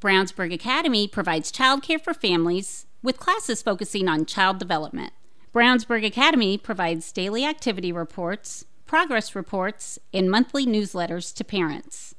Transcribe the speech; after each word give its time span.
Brownsburg 0.00 0.50
Academy 0.54 1.06
provides 1.06 1.52
childcare 1.52 2.00
for 2.00 2.14
families 2.14 2.86
with 3.02 3.18
classes 3.18 3.60
focusing 3.60 4.08
on 4.08 4.24
child 4.24 4.58
development. 4.58 5.12
Brownsburg 5.54 6.06
Academy 6.06 6.56
provides 6.56 7.12
daily 7.12 7.44
activity 7.44 7.92
reports, 7.92 8.64
progress 8.86 9.34
reports, 9.34 9.98
and 10.14 10.30
monthly 10.30 10.64
newsletters 10.64 11.34
to 11.34 11.44
parents. 11.44 12.14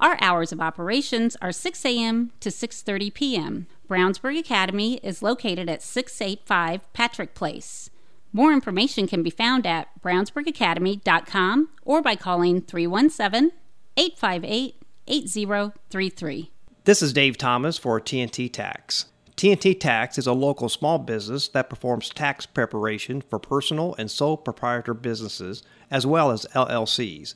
Our 0.00 0.18
hours 0.20 0.50
of 0.50 0.60
operations 0.60 1.36
are 1.40 1.52
6 1.52 1.84
a.m. 1.84 2.32
to 2.40 2.48
6:30 2.48 3.14
p.m. 3.14 3.66
Brownsburg 3.88 4.36
Academy 4.36 4.94
is 4.96 5.22
located 5.22 5.68
at 5.68 5.84
685 5.84 6.92
Patrick 6.92 7.34
Place. 7.36 7.90
More 8.32 8.52
information 8.52 9.06
can 9.06 9.22
be 9.22 9.30
found 9.30 9.66
at 9.66 9.86
brownsburgacademy.com 10.02 11.68
or 11.84 12.02
by 12.02 12.16
calling 12.16 12.60
317 12.60 13.52
858 13.96 14.82
8033. 15.06 16.50
This 16.84 17.02
is 17.02 17.12
Dave 17.12 17.36
Thomas 17.36 17.76
for 17.76 18.00
TNT 18.00 18.50
Tax. 18.50 19.04
TNT 19.36 19.78
Tax 19.78 20.16
is 20.16 20.26
a 20.26 20.32
local 20.32 20.70
small 20.70 20.98
business 20.98 21.46
that 21.48 21.68
performs 21.68 22.08
tax 22.08 22.46
preparation 22.46 23.20
for 23.20 23.38
personal 23.38 23.94
and 23.98 24.10
sole 24.10 24.38
proprietor 24.38 24.94
businesses 24.94 25.62
as 25.90 26.06
well 26.06 26.30
as 26.30 26.46
LLCs. 26.54 27.34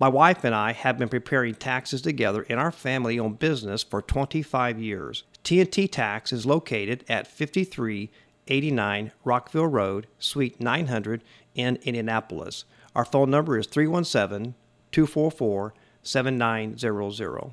My 0.00 0.08
wife 0.08 0.42
and 0.42 0.54
I 0.54 0.72
have 0.72 0.96
been 0.96 1.10
preparing 1.10 1.54
taxes 1.54 2.00
together 2.00 2.40
in 2.44 2.58
our 2.58 2.72
family 2.72 3.18
owned 3.18 3.38
business 3.38 3.82
for 3.82 4.00
25 4.00 4.80
years. 4.80 5.24
TNT 5.44 5.92
Tax 5.92 6.32
is 6.32 6.46
located 6.46 7.04
at 7.10 7.26
5389 7.26 9.12
Rockville 9.22 9.66
Road, 9.66 10.06
Suite 10.18 10.62
900 10.62 11.22
in 11.54 11.76
Indianapolis. 11.82 12.64
Our 12.96 13.04
phone 13.04 13.28
number 13.28 13.58
is 13.58 13.66
317 13.66 14.54
244 14.92 15.74
7900. 16.02 17.52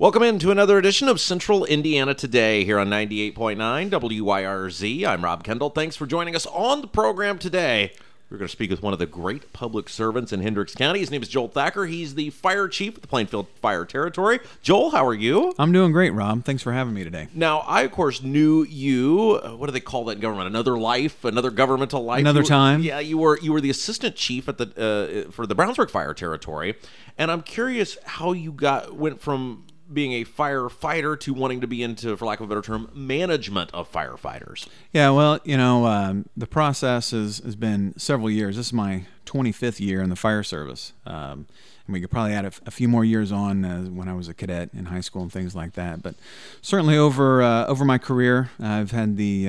Welcome 0.00 0.22
into 0.22 0.50
another 0.50 0.78
edition 0.78 1.08
of 1.10 1.20
Central 1.20 1.66
Indiana 1.66 2.14
Today 2.14 2.64
here 2.64 2.78
on 2.78 2.88
98.9 2.88 3.90
WYRZ. 3.90 5.04
I'm 5.06 5.22
Rob 5.22 5.44
Kendall. 5.44 5.68
Thanks 5.68 5.94
for 5.94 6.06
joining 6.06 6.34
us 6.34 6.46
on 6.46 6.80
the 6.80 6.86
program 6.86 7.38
today. 7.38 7.92
We're 8.30 8.38
going 8.38 8.48
to 8.48 8.52
speak 8.52 8.70
with 8.70 8.80
one 8.82 8.94
of 8.94 8.98
the 8.98 9.04
great 9.04 9.52
public 9.52 9.90
servants 9.90 10.32
in 10.32 10.40
Hendricks 10.40 10.74
County. 10.74 11.00
His 11.00 11.10
name 11.10 11.20
is 11.20 11.28
Joel 11.28 11.48
Thacker. 11.48 11.84
He's 11.84 12.14
the 12.14 12.30
fire 12.30 12.66
chief 12.66 12.94
at 12.96 13.02
the 13.02 13.08
Plainfield 13.08 13.48
Fire 13.60 13.84
Territory. 13.84 14.40
Joel, 14.62 14.88
how 14.92 15.06
are 15.06 15.12
you? 15.12 15.52
I'm 15.58 15.70
doing 15.70 15.92
great, 15.92 16.14
Rob. 16.14 16.46
Thanks 16.46 16.62
for 16.62 16.72
having 16.72 16.94
me 16.94 17.04
today. 17.04 17.28
Now, 17.34 17.58
I, 17.58 17.82
of 17.82 17.90
course, 17.92 18.22
knew 18.22 18.62
you. 18.62 19.38
uh, 19.44 19.50
What 19.50 19.66
do 19.66 19.72
they 19.72 19.80
call 19.80 20.06
that 20.06 20.12
in 20.12 20.20
government? 20.20 20.46
Another 20.46 20.78
life? 20.78 21.26
Another 21.26 21.50
governmental 21.50 22.02
life? 22.02 22.20
Another 22.20 22.40
You 22.40 22.46
time. 22.46 22.80
Yeah, 22.82 23.00
you 23.00 23.18
were 23.18 23.38
you 23.40 23.52
were 23.52 23.60
the 23.60 23.68
assistant 23.68 24.16
chief 24.16 24.48
at 24.48 24.56
the 24.56 25.26
uh, 25.28 25.30
for 25.30 25.46
the 25.46 25.54
Brownsburg 25.54 25.90
Fire 25.90 26.14
Territory. 26.14 26.76
And 27.18 27.30
I'm 27.30 27.42
curious 27.42 27.98
how 28.06 28.32
you 28.32 28.50
got 28.50 28.94
went 28.96 29.20
from 29.20 29.64
being 29.92 30.12
a 30.12 30.24
firefighter 30.24 31.18
to 31.20 31.34
wanting 31.34 31.60
to 31.60 31.66
be 31.66 31.82
into, 31.82 32.16
for 32.16 32.24
lack 32.24 32.40
of 32.40 32.44
a 32.44 32.48
better 32.48 32.62
term, 32.62 32.90
management 32.94 33.70
of 33.72 33.90
firefighters. 33.90 34.66
Yeah, 34.92 35.10
well, 35.10 35.40
you 35.44 35.56
know, 35.56 35.86
um, 35.86 36.26
the 36.36 36.46
process 36.46 37.10
has, 37.10 37.40
been 37.56 37.98
several 37.98 38.30
years. 38.30 38.56
This 38.56 38.66
is 38.66 38.72
my 38.72 39.04
25th 39.26 39.80
year 39.80 40.02
in 40.02 40.08
the 40.08 40.16
fire 40.16 40.42
service. 40.42 40.92
Um, 41.04 41.46
and 41.86 41.92
we 41.92 42.00
could 42.00 42.10
probably 42.10 42.32
add 42.32 42.44
a, 42.44 42.70
few 42.70 42.88
more 42.88 43.04
years 43.04 43.32
on 43.32 43.64
uh, 43.64 43.82
when 43.82 44.08
I 44.08 44.14
was 44.14 44.28
a 44.28 44.34
cadet 44.34 44.70
in 44.72 44.86
high 44.86 45.00
school 45.00 45.22
and 45.22 45.32
things 45.32 45.54
like 45.54 45.72
that. 45.74 46.02
But 46.02 46.14
certainly 46.62 46.96
over 46.96 47.42
uh, 47.42 47.66
over 47.66 47.84
my 47.84 47.98
career, 47.98 48.50
I've 48.60 48.92
had 48.92 49.16
the 49.16 49.48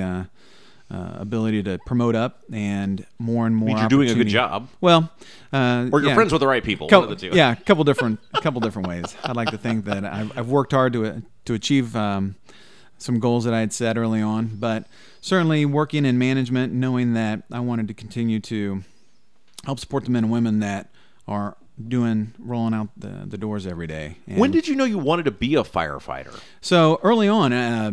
uh, 0.92 1.16
ability 1.20 1.62
to 1.62 1.78
promote 1.86 2.14
up 2.14 2.42
and 2.52 3.06
more 3.18 3.46
and 3.46 3.56
more. 3.56 3.68
Means 3.68 3.80
you're 3.80 3.88
doing 3.88 4.10
a 4.10 4.14
good 4.14 4.28
job. 4.28 4.68
Well, 4.80 5.10
uh, 5.52 5.88
Or 5.90 6.00
you're 6.00 6.10
yeah. 6.10 6.14
friends 6.14 6.32
with 6.32 6.40
the 6.40 6.46
right 6.46 6.62
people. 6.62 6.86
Of 6.92 7.08
the 7.08 7.16
two. 7.16 7.30
Yeah, 7.32 7.52
a 7.52 7.56
couple 7.56 7.82
different, 7.90 8.20
a 8.34 8.40
couple 8.42 8.60
different 8.60 8.88
ways. 8.88 9.16
I'd 9.24 9.36
like 9.36 9.50
to 9.50 9.58
think 9.58 9.86
that 9.86 10.04
I've, 10.04 10.36
I've 10.38 10.48
worked 10.48 10.72
hard 10.72 10.92
to 10.92 11.22
to 11.46 11.54
achieve 11.54 11.96
um, 11.96 12.36
some 12.98 13.18
goals 13.18 13.44
that 13.44 13.54
I 13.54 13.60
had 13.60 13.72
set 13.72 13.96
early 13.96 14.20
on, 14.20 14.46
but 14.60 14.86
certainly 15.20 15.64
working 15.64 16.04
in 16.04 16.18
management, 16.18 16.72
knowing 16.72 17.14
that 17.14 17.42
I 17.50 17.60
wanted 17.60 17.88
to 17.88 17.94
continue 17.94 18.38
to 18.40 18.84
help 19.64 19.80
support 19.80 20.04
the 20.04 20.10
men 20.10 20.24
and 20.24 20.32
women 20.32 20.60
that 20.60 20.90
are 21.26 21.56
doing 21.88 22.34
rolling 22.38 22.74
out 22.74 22.88
the, 22.96 23.24
the 23.26 23.38
doors 23.38 23.66
every 23.66 23.86
day. 23.86 24.18
And 24.26 24.38
When 24.38 24.50
did 24.50 24.68
you 24.68 24.76
know 24.76 24.84
you 24.84 24.98
wanted 24.98 25.24
to 25.24 25.30
be 25.30 25.54
a 25.54 25.62
firefighter? 25.62 26.38
so 26.60 27.00
early 27.02 27.28
on, 27.28 27.52
uh, 27.52 27.92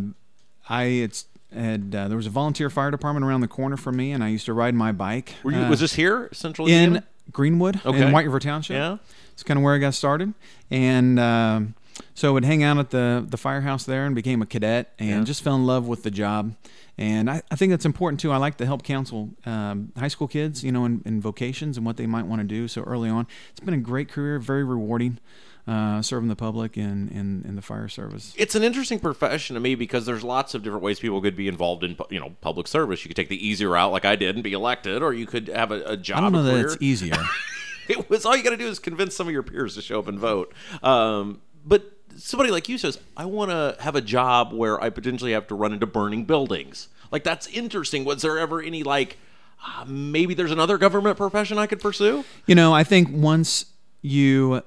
I 0.68 0.84
it's 0.84 1.26
had 1.54 1.94
uh, 1.96 2.08
there 2.08 2.18
was 2.18 2.28
a 2.28 2.30
volunteer 2.32 2.70
fire 2.70 2.92
department 2.92 3.26
around 3.26 3.42
the 3.42 3.48
corner 3.48 3.78
from 3.78 3.96
me, 3.98 4.12
and 4.12 4.24
I 4.24 4.28
used 4.30 4.46
to 4.46 4.54
ride 4.54 4.76
my 4.76 4.92
bike. 4.92 5.36
Were 5.44 5.52
you, 5.52 5.60
uh, 5.60 5.70
was 5.70 5.80
this 5.80 5.94
here, 5.94 6.30
Central 6.32 6.68
in 6.68 7.04
Greenwood 7.32 7.80
Okay. 7.86 8.02
in 8.02 8.12
White 8.12 8.26
River 8.26 8.40
Township? 8.40 8.76
Yeah. 8.76 8.98
it's 9.34 9.44
kind 9.44 9.58
of 9.58 9.64
where 9.64 9.74
I 9.74 9.78
got 9.78 9.94
started, 9.94 10.34
and 10.70 11.20
um, 11.20 11.74
so 12.14 12.30
I 12.30 12.32
would 12.32 12.46
hang 12.46 12.64
out 12.64 12.78
at 12.78 12.90
the 12.92 13.26
the 13.28 13.38
firehouse 13.38 13.84
there, 13.86 14.06
and 14.06 14.14
became 14.16 14.42
a 14.42 14.46
cadet, 14.46 14.94
and 15.00 15.10
Yeah. 15.10 15.24
just 15.24 15.42
fell 15.44 15.56
in 15.56 15.66
love 15.66 15.88
with 15.88 16.04
the 16.04 16.12
job. 16.12 16.56
And 16.98 17.30
I, 17.30 17.42
I 17.50 17.56
think 17.56 17.70
that's 17.70 17.86
important 17.86 18.20
too. 18.20 18.30
I 18.34 18.36
like 18.38 18.58
to 18.58 18.66
help 18.66 18.84
counsel 18.84 19.30
um, 19.46 19.94
high 19.98 20.10
school 20.10 20.28
kids, 20.28 20.66
you 20.66 20.72
know, 20.74 20.84
in, 20.84 21.02
in 21.06 21.22
vocations 21.22 21.78
and 21.78 21.86
what 21.86 21.96
they 21.96 22.06
might 22.06 22.26
want 22.26 22.42
to 22.42 22.46
do. 22.48 22.68
So 22.68 22.82
early 22.82 23.10
on, 23.10 23.26
it's 23.52 23.62
been 23.62 23.74
a 23.74 23.78
great 23.78 24.10
career, 24.10 24.38
very 24.38 24.66
rewarding, 24.66 25.18
uh, 25.70 26.02
serving 26.02 26.30
the 26.30 26.36
public 26.36 26.78
and 26.78 27.12
in, 27.12 27.44
in 27.48 27.56
the 27.56 27.62
fire 27.62 27.88
service. 27.88 28.34
It's 28.36 28.56
an 28.56 28.64
interesting 28.64 29.00
profession 29.00 29.54
to 29.54 29.60
me 29.60 29.76
because 29.76 30.08
there's 30.08 30.24
lots 30.24 30.56
of 30.56 30.64
different 30.64 30.82
ways 30.82 31.00
people 31.00 31.22
could 31.22 31.36
be 31.36 31.48
involved 31.48 31.84
in, 31.84 31.96
you 32.10 32.20
know, 32.20 32.36
public 32.42 32.68
service. 32.68 33.06
You 33.06 33.10
could 33.10 33.16
take 33.16 33.30
the 33.30 33.48
easy 33.48 33.68
route, 33.68 33.92
like 33.92 34.04
I 34.04 34.16
did, 34.16 34.36
and 34.36 34.44
be 34.44 34.54
elected, 34.54 35.04
or 35.04 35.14
you 35.14 35.28
could 35.28 35.48
have 35.48 35.72
a, 35.72 35.84
a 35.84 35.96
job. 35.96 36.18
I 36.18 36.22
don't 36.22 36.32
know 36.32 36.44
that 36.44 36.66
it's 36.66 36.78
easier. 36.80 37.14
it 37.88 38.10
was 38.10 38.26
all 38.26 38.36
you 38.36 38.42
got 38.42 38.50
to 38.50 38.58
do 38.58 38.68
is 38.68 38.80
convince 38.80 39.16
some 39.16 39.28
of 39.28 39.34
your 39.34 39.44
peers 39.44 39.76
to 39.76 39.84
show 39.84 40.00
up 40.00 40.08
and 40.08 40.18
vote. 40.18 40.56
Um, 40.82 41.40
but 41.64 41.84
somebody 42.18 42.50
like 42.50 42.68
you 42.68 42.80
says, 42.80 43.00
I 43.16 43.26
want 43.26 43.52
to 43.52 43.78
have 43.80 43.96
a 43.96 44.02
job 44.02 44.52
where 44.54 44.82
I 44.82 44.90
potentially 44.90 45.34
have 45.34 45.46
to 45.50 45.56
run 45.56 45.72
into 45.72 45.86
burning 45.86 46.26
buildings. 46.26 46.88
Like 47.12 47.24
that's 47.24 47.46
interesting. 47.46 48.06
Was 48.06 48.24
there 48.24 48.40
ever 48.40 48.60
any 48.60 48.82
like 48.82 49.20
uh, 49.64 49.86
maybe 49.88 50.34
there's 50.34 50.52
another 50.52 50.80
government 50.80 51.16
profession 51.18 51.60
I 51.60 51.68
could 51.68 51.80
pursue? 51.80 52.26
You 52.48 52.56
know, 52.56 52.74
I 52.74 52.84
think 52.84 53.10
once 53.12 53.66
you 54.02 54.64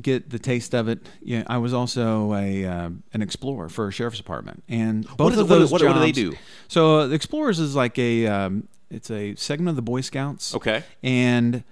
get 0.00 0.30
the 0.30 0.38
taste 0.38 0.74
of 0.74 0.88
it, 0.88 1.00
yeah, 1.22 1.44
I 1.46 1.58
was 1.58 1.72
also 1.74 2.34
a 2.34 2.64
uh, 2.66 2.90
an 3.12 3.22
explorer 3.22 3.68
for 3.68 3.88
a 3.88 3.92
sheriff's 3.92 4.18
department, 4.18 4.62
and 4.68 5.06
both 5.16 5.32
of 5.34 5.38
it- 5.38 5.42
what- 5.42 5.48
those 5.48 5.72
what- 5.72 5.82
what 5.82 5.94
do 5.94 6.00
they 6.00 6.12
do? 6.12 6.34
So, 6.68 6.98
uh, 7.00 7.06
the 7.06 7.14
explorers 7.14 7.58
is 7.58 7.74
like 7.74 7.98
a 7.98 8.26
um, 8.26 8.68
it's 8.90 9.10
a 9.10 9.34
segment 9.36 9.70
of 9.70 9.76
the 9.76 9.82
Boy 9.82 10.00
Scouts. 10.00 10.54
Okay. 10.54 10.82
and 11.02 11.62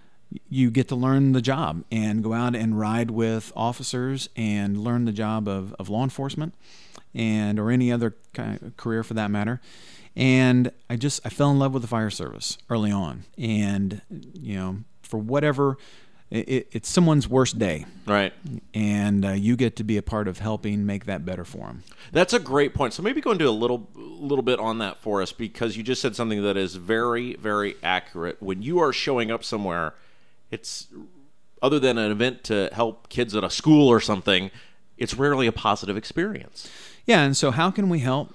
you 0.51 0.71
get 0.71 0.89
to 0.89 0.95
learn 0.95 1.33
the 1.33 1.41
job 1.41 1.83
and 1.91 2.23
go 2.23 2.35
out 2.35 2.55
and 2.55 2.79
ride 2.79 3.11
with 3.11 3.51
officers 3.57 4.29
and 4.37 4.77
learn 4.77 5.07
the 5.07 5.13
job 5.13 5.49
of, 5.49 5.75
of 5.79 5.89
law 5.89 6.05
enforcement 6.05 6.53
and 7.15 7.59
or 7.59 7.71
any 7.71 7.91
other 7.91 8.15
kind 8.35 8.61
of 8.63 8.77
career 8.77 9.03
for 9.03 9.15
that 9.15 9.31
matter 9.31 9.59
and 10.15 10.71
i 10.91 10.97
just 10.97 11.19
i 11.25 11.31
fell 11.31 11.51
in 11.51 11.59
love 11.59 11.73
with 11.73 11.81
the 11.81 11.89
fire 11.89 12.11
service 12.11 12.59
early 12.69 12.91
on 12.93 13.25
and 13.39 14.03
you 14.11 14.55
know 14.55 14.77
for 15.01 15.17
whatever 15.17 15.79
it, 16.31 16.69
it's 16.73 16.89
someone's 16.89 17.29
worst 17.29 17.59
day 17.59 17.87
Right. 18.07 18.33
and 18.75 19.25
uh, 19.25 19.31
you 19.31 19.57
get 19.57 19.77
to 19.77 19.85
be 19.85 19.97
a 19.97 20.03
part 20.03 20.29
of 20.29 20.39
helping 20.39 20.85
make 20.87 21.07
that 21.07 21.25
better 21.25 21.45
for 21.45 21.67
them 21.69 21.83
That's 22.13 22.33
a 22.33 22.39
great 22.39 22.75
point. 22.75 22.95
So 22.95 23.03
maybe 23.03 23.21
go 23.21 23.31
into 23.33 23.49
a 23.49 23.51
little 23.51 23.89
little 23.95 24.43
bit 24.43 24.59
on 24.59 24.79
that 24.79 24.97
for 24.99 25.23
us 25.23 25.33
because 25.33 25.77
you 25.77 25.83
just 25.83 26.03
said 26.03 26.17
something 26.17 26.43
that 26.43 26.57
is 26.57 26.75
very 26.77 27.35
very 27.37 27.77
accurate. 27.83 28.37
When 28.43 28.63
you 28.63 28.79
are 28.81 28.93
showing 28.93 29.31
up 29.31 29.43
somewhere, 29.45 29.95
it's 30.51 30.89
other 31.63 31.79
than 31.79 31.99
an 31.99 32.11
event 32.13 32.45
to 32.45 32.69
help 32.73 33.09
kids 33.09 33.35
at 33.35 33.43
a 33.45 33.51
school 33.51 33.89
or 33.89 34.01
something, 34.01 34.51
it's 34.97 35.15
rarely 35.15 35.47
a 35.47 35.53
positive 35.53 35.97
experience. 35.97 36.69
Yeah, 37.05 37.23
and 37.23 37.37
so 37.37 37.51
how 37.51 37.71
can 37.71 37.89
we 37.89 37.99
help 38.01 38.35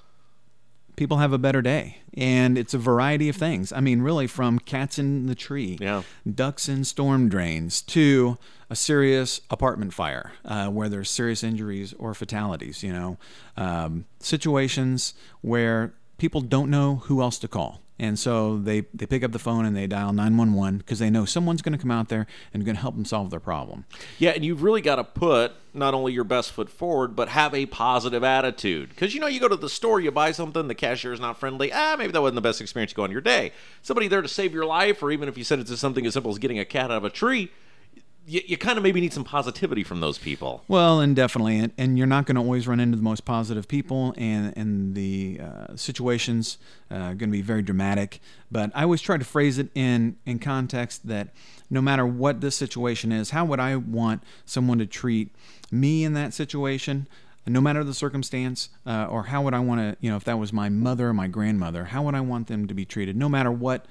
people 0.96 1.18
have 1.18 1.32
a 1.32 1.38
better 1.38 1.62
day? 1.62 1.98
And 2.16 2.56
it's 2.56 2.74
a 2.74 2.78
variety 2.78 3.28
of 3.28 3.36
things. 3.36 3.72
I 3.72 3.80
mean, 3.80 4.00
really, 4.02 4.26
from 4.26 4.58
cats 4.60 4.98
in 4.98 5.26
the 5.26 5.34
tree, 5.34 5.76
Yeah. 5.80 6.02
ducks 6.32 6.68
in 6.68 6.84
storm 6.84 7.28
drains, 7.28 7.82
to 7.82 8.38
a 8.70 8.76
serious 8.76 9.40
apartment 9.50 9.92
fire 9.92 10.32
uh, 10.44 10.68
where 10.68 10.88
there's 10.88 11.10
serious 11.10 11.42
injuries 11.42 11.92
or 11.98 12.14
fatalities. 12.14 12.82
You 12.82 12.92
know, 12.92 13.18
um, 13.56 14.04
situations 14.20 15.14
where 15.42 15.92
people 16.18 16.40
don't 16.40 16.70
know 16.70 16.96
who 17.06 17.20
else 17.20 17.38
to 17.40 17.48
call. 17.48 17.80
And 17.98 18.18
so 18.18 18.58
they, 18.58 18.82
they 18.92 19.06
pick 19.06 19.22
up 19.22 19.30
the 19.30 19.38
phone 19.38 19.64
and 19.64 19.76
they 19.76 19.86
dial 19.86 20.12
911 20.12 20.78
because 20.78 20.98
they 20.98 21.10
know 21.10 21.24
someone's 21.24 21.62
going 21.62 21.72
to 21.72 21.78
come 21.78 21.92
out 21.92 22.08
there 22.08 22.26
and 22.52 22.64
going 22.64 22.74
to 22.74 22.82
help 22.82 22.96
them 22.96 23.04
solve 23.04 23.30
their 23.30 23.40
problem. 23.40 23.84
Yeah, 24.18 24.30
and 24.30 24.44
you've 24.44 24.62
really 24.62 24.80
got 24.80 24.96
to 24.96 25.04
put 25.04 25.52
not 25.72 25.94
only 25.94 26.12
your 26.12 26.24
best 26.24 26.50
foot 26.50 26.68
forward, 26.68 27.14
but 27.14 27.28
have 27.28 27.54
a 27.54 27.66
positive 27.66 28.24
attitude. 28.24 28.88
Because 28.90 29.14
you 29.14 29.20
know, 29.20 29.26
you 29.28 29.38
go 29.38 29.48
to 29.48 29.56
the 29.56 29.68
store, 29.68 30.00
you 30.00 30.10
buy 30.10 30.32
something, 30.32 30.66
the 30.66 30.74
cashier 30.74 31.12
is 31.12 31.20
not 31.20 31.38
friendly. 31.38 31.72
Ah, 31.72 31.94
maybe 31.96 32.12
that 32.12 32.20
wasn't 32.20 32.36
the 32.36 32.40
best 32.40 32.60
experience 32.60 32.92
to 32.92 32.96
go 32.96 33.04
on 33.04 33.12
your 33.12 33.20
day. 33.20 33.52
Somebody 33.82 34.08
there 34.08 34.22
to 34.22 34.28
save 34.28 34.52
your 34.52 34.66
life, 34.66 35.02
or 35.02 35.10
even 35.12 35.28
if 35.28 35.38
you 35.38 35.44
said 35.44 35.60
it's 35.60 35.70
just 35.70 35.80
something 35.80 36.04
as 36.04 36.14
simple 36.14 36.32
as 36.32 36.38
getting 36.38 36.58
a 36.58 36.64
cat 36.64 36.90
out 36.90 36.98
of 36.98 37.04
a 37.04 37.10
tree, 37.10 37.50
you, 38.26 38.40
you 38.46 38.56
kind 38.56 38.78
of 38.78 38.82
maybe 38.82 39.00
need 39.00 39.12
some 39.12 39.24
positivity 39.24 39.84
from 39.84 40.00
those 40.00 40.18
people. 40.18 40.64
Well, 40.68 41.00
and 41.00 41.14
definitely, 41.14 41.58
and, 41.58 41.72
and 41.76 41.98
you're 41.98 42.06
not 42.06 42.26
going 42.26 42.36
to 42.36 42.40
always 42.40 42.66
run 42.66 42.80
into 42.80 42.96
the 42.96 43.02
most 43.02 43.24
positive 43.24 43.68
people, 43.68 44.14
and 44.16 44.56
and 44.56 44.94
the 44.94 45.40
uh, 45.42 45.76
situations 45.76 46.58
uh, 46.90 47.08
going 47.08 47.18
to 47.18 47.26
be 47.28 47.42
very 47.42 47.62
dramatic. 47.62 48.20
But 48.50 48.70
I 48.74 48.82
always 48.82 49.00
try 49.00 49.16
to 49.16 49.24
phrase 49.24 49.58
it 49.58 49.68
in 49.74 50.16
in 50.24 50.38
context 50.38 51.06
that 51.08 51.28
no 51.70 51.80
matter 51.80 52.06
what 52.06 52.40
this 52.40 52.56
situation 52.56 53.12
is, 53.12 53.30
how 53.30 53.44
would 53.44 53.60
I 53.60 53.76
want 53.76 54.22
someone 54.44 54.78
to 54.78 54.86
treat 54.86 55.34
me 55.70 56.04
in 56.04 56.14
that 56.14 56.34
situation? 56.34 57.08
No 57.46 57.60
matter 57.60 57.84
the 57.84 57.92
circumstance, 57.92 58.70
uh, 58.86 59.06
or 59.10 59.24
how 59.24 59.42
would 59.42 59.52
I 59.52 59.58
want 59.58 59.80
to, 59.80 59.96
you 60.00 60.10
know, 60.10 60.16
if 60.16 60.24
that 60.24 60.38
was 60.38 60.50
my 60.50 60.70
mother 60.70 61.10
or 61.10 61.14
my 61.14 61.26
grandmother, 61.26 61.86
how 61.86 62.02
would 62.04 62.14
I 62.14 62.22
want 62.22 62.46
them 62.46 62.66
to 62.68 62.74
be 62.74 62.86
treated? 62.86 63.16
No 63.16 63.28
matter 63.28 63.50
what 63.50 63.84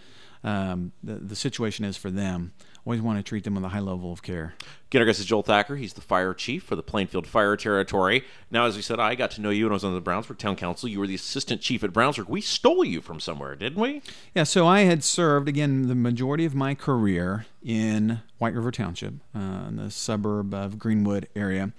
um, 0.43 0.91
the, 1.03 1.15
the 1.15 1.35
situation 1.35 1.85
is 1.85 1.95
for 1.95 2.09
them, 2.09 2.53
always 2.85 3.01
want 3.01 3.17
to 3.17 3.23
treat 3.23 3.43
them 3.43 3.55
with 3.55 3.63
a 3.63 3.69
high 3.69 3.79
level 3.79 4.11
of 4.11 4.21
care. 4.21 4.55
Again, 4.87 5.01
our 5.01 5.05
guest 5.05 5.19
is 5.19 5.25
Joel 5.25 5.43
Thacker. 5.43 5.77
He's 5.77 5.93
the 5.93 6.01
fire 6.01 6.33
chief 6.33 6.63
for 6.63 6.75
the 6.75 6.83
Plainfield 6.83 7.25
Fire 7.25 7.55
Territory. 7.55 8.25
Now, 8.51 8.65
as 8.65 8.75
we 8.75 8.81
said, 8.81 8.99
I 8.99 9.15
got 9.15 9.31
to 9.31 9.41
know 9.41 9.49
you 9.49 9.65
when 9.65 9.71
I 9.71 9.75
was 9.75 9.83
on 9.83 9.93
the 9.93 10.01
Brownsburg 10.01 10.37
Town 10.37 10.55
Council. 10.55 10.89
You 10.89 10.99
were 10.99 11.07
the 11.07 11.15
assistant 11.15 11.61
chief 11.61 11.83
at 11.83 11.91
Brownsburg. 11.91 12.27
We 12.27 12.41
stole 12.41 12.83
you 12.83 13.01
from 13.01 13.19
somewhere, 13.19 13.55
didn't 13.55 13.81
we? 13.81 14.01
Yeah, 14.35 14.43
so 14.43 14.67
I 14.67 14.81
had 14.81 15.03
served 15.03 15.47
again 15.47 15.87
the 15.87 15.95
majority 15.95 16.45
of 16.45 16.53
my 16.53 16.75
career 16.75 17.45
in 17.63 18.19
White 18.37 18.53
River 18.53 18.71
Township, 18.71 19.13
uh, 19.33 19.65
in 19.69 19.77
the 19.77 19.89
suburb 19.89 20.53
of 20.53 20.77
Greenwood 20.77 21.29
area. 21.35 21.71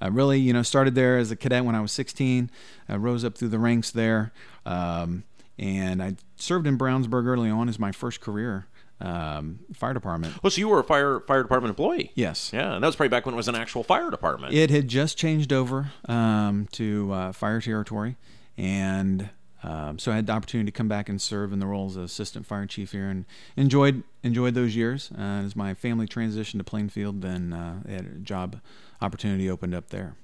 I 0.00 0.08
really, 0.08 0.38
you 0.38 0.52
know, 0.52 0.62
started 0.62 0.94
there 0.94 1.18
as 1.18 1.30
a 1.30 1.36
cadet 1.36 1.64
when 1.64 1.74
I 1.74 1.80
was 1.80 1.92
16. 1.92 2.50
I 2.88 2.96
rose 2.96 3.24
up 3.24 3.36
through 3.36 3.48
the 3.48 3.58
ranks 3.58 3.90
there, 3.90 4.32
um, 4.64 5.24
and 5.58 6.02
I 6.02 6.16
served 6.36 6.66
in 6.66 6.78
Brownsburg 6.78 7.26
early 7.26 7.50
on 7.50 7.68
as 7.68 7.78
my 7.78 7.92
first 7.92 8.20
career 8.20 8.66
um, 9.00 9.60
fire 9.72 9.94
department. 9.94 10.34
Oh, 10.44 10.48
so 10.48 10.58
you 10.58 10.68
were 10.68 10.80
a 10.80 10.84
fire 10.84 11.20
fire 11.20 11.42
department 11.42 11.70
employee? 11.70 12.12
Yes. 12.14 12.50
Yeah, 12.52 12.74
and 12.74 12.82
that 12.82 12.86
was 12.86 12.96
probably 12.96 13.08
back 13.08 13.26
when 13.26 13.34
it 13.34 13.36
was 13.36 13.48
an 13.48 13.54
actual 13.54 13.82
fire 13.82 14.10
department. 14.10 14.54
It 14.54 14.70
had 14.70 14.88
just 14.88 15.16
changed 15.16 15.52
over 15.52 15.92
um, 16.06 16.68
to 16.72 17.12
uh, 17.12 17.32
fire 17.32 17.60
territory, 17.60 18.16
and 18.56 19.30
um, 19.62 19.98
so 19.98 20.12
I 20.12 20.16
had 20.16 20.26
the 20.26 20.32
opportunity 20.32 20.70
to 20.70 20.76
come 20.76 20.88
back 20.88 21.08
and 21.08 21.20
serve 21.20 21.52
in 21.52 21.58
the 21.58 21.66
role 21.66 21.86
as 21.86 21.96
assistant 21.96 22.46
fire 22.46 22.66
chief 22.66 22.92
here, 22.92 23.08
and 23.08 23.24
enjoyed 23.56 24.02
enjoyed 24.22 24.54
those 24.54 24.76
years. 24.76 25.10
Uh, 25.16 25.42
as 25.44 25.54
my 25.56 25.74
family 25.74 26.06
transitioned 26.06 26.58
to 26.58 26.64
Plainfield, 26.64 27.22
then 27.22 27.52
uh, 27.52 27.80
they 27.84 27.94
had 27.94 28.06
a 28.06 28.18
job 28.18 28.60
opportunity 29.00 29.48
opened 29.48 29.74
up 29.74 29.90
there. 29.90 30.14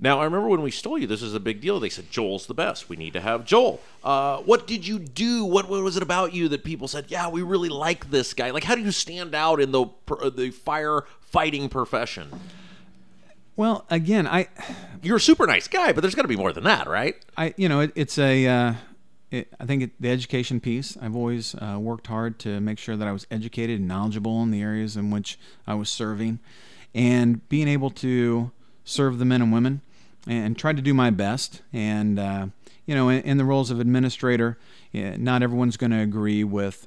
Now, 0.00 0.20
I 0.20 0.24
remember 0.24 0.48
when 0.48 0.62
we 0.62 0.70
stole 0.70 0.96
you, 0.96 1.08
this 1.08 1.22
was 1.22 1.34
a 1.34 1.40
big 1.40 1.60
deal. 1.60 1.80
They 1.80 1.88
said, 1.88 2.10
Joel's 2.10 2.46
the 2.46 2.54
best. 2.54 2.88
We 2.88 2.96
need 2.96 3.14
to 3.14 3.20
have 3.20 3.44
Joel. 3.44 3.80
Uh, 4.04 4.38
what 4.38 4.66
did 4.66 4.86
you 4.86 4.98
do? 4.98 5.44
What, 5.44 5.68
what 5.68 5.82
was 5.82 5.96
it 5.96 6.04
about 6.04 6.32
you 6.32 6.48
that 6.50 6.62
people 6.62 6.86
said, 6.86 7.06
yeah, 7.08 7.28
we 7.28 7.42
really 7.42 7.68
like 7.68 8.10
this 8.10 8.32
guy? 8.32 8.50
Like, 8.50 8.62
how 8.62 8.76
do 8.76 8.80
you 8.80 8.92
stand 8.92 9.34
out 9.34 9.60
in 9.60 9.72
the, 9.72 9.86
the 10.06 10.52
firefighting 10.52 11.68
profession? 11.68 12.28
Well, 13.56 13.86
again, 13.90 14.28
I, 14.28 14.46
You're 15.02 15.16
a 15.16 15.20
super 15.20 15.46
nice 15.46 15.68
guy, 15.68 15.92
but 15.92 16.00
there's 16.00 16.14
got 16.14 16.22
to 16.22 16.28
be 16.28 16.36
more 16.36 16.52
than 16.52 16.64
that, 16.64 16.88
right? 16.88 17.16
I, 17.36 17.54
you 17.56 17.68
know, 17.68 17.80
it, 17.80 17.92
it's 17.94 18.18
a. 18.18 18.46
Uh, 18.46 18.74
it, 19.30 19.52
I 19.60 19.66
think 19.66 19.82
it, 19.82 19.90
the 20.00 20.10
education 20.10 20.58
piece. 20.58 20.96
I've 21.00 21.14
always 21.14 21.54
uh, 21.54 21.78
worked 21.78 22.06
hard 22.06 22.38
to 22.40 22.60
make 22.60 22.78
sure 22.78 22.96
that 22.96 23.06
I 23.06 23.12
was 23.12 23.26
educated 23.30 23.78
and 23.78 23.86
knowledgeable 23.86 24.42
in 24.42 24.50
the 24.50 24.62
areas 24.62 24.96
in 24.96 25.10
which 25.10 25.38
I 25.66 25.74
was 25.74 25.90
serving, 25.90 26.40
and 26.94 27.46
being 27.48 27.68
able 27.68 27.90
to 27.90 28.50
serve 28.84 29.18
the 29.18 29.24
men 29.24 29.42
and 29.42 29.52
women, 29.52 29.82
and 30.26 30.58
try 30.58 30.72
to 30.72 30.82
do 30.82 30.94
my 30.94 31.10
best. 31.10 31.62
And 31.72 32.18
uh, 32.18 32.46
you 32.86 32.94
know, 32.94 33.08
in, 33.08 33.22
in 33.22 33.36
the 33.36 33.44
roles 33.44 33.70
of 33.70 33.80
administrator, 33.80 34.58
not 34.92 35.42
everyone's 35.42 35.76
going 35.76 35.92
to 35.92 36.00
agree 36.00 36.44
with. 36.44 36.86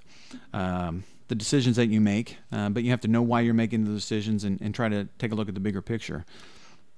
Um, 0.54 1.04
the 1.32 1.36
decisions 1.36 1.78
that 1.78 1.88
you 1.88 2.02
make, 2.02 2.36
uh, 2.52 2.68
but 2.68 2.84
you 2.84 2.90
have 2.90 3.00
to 3.00 3.08
know 3.08 3.22
why 3.22 3.40
you're 3.40 3.54
making 3.54 3.86
the 3.86 3.94
decisions 3.94 4.44
and, 4.44 4.60
and 4.62 4.76
try 4.76 4.90
to 4.90 5.08
take 5.18 5.32
a 5.32 5.36
look 5.36 5.48
at 5.48 5.54
the 5.54 5.62
bigger 5.62 5.82
picture. 5.82 6.26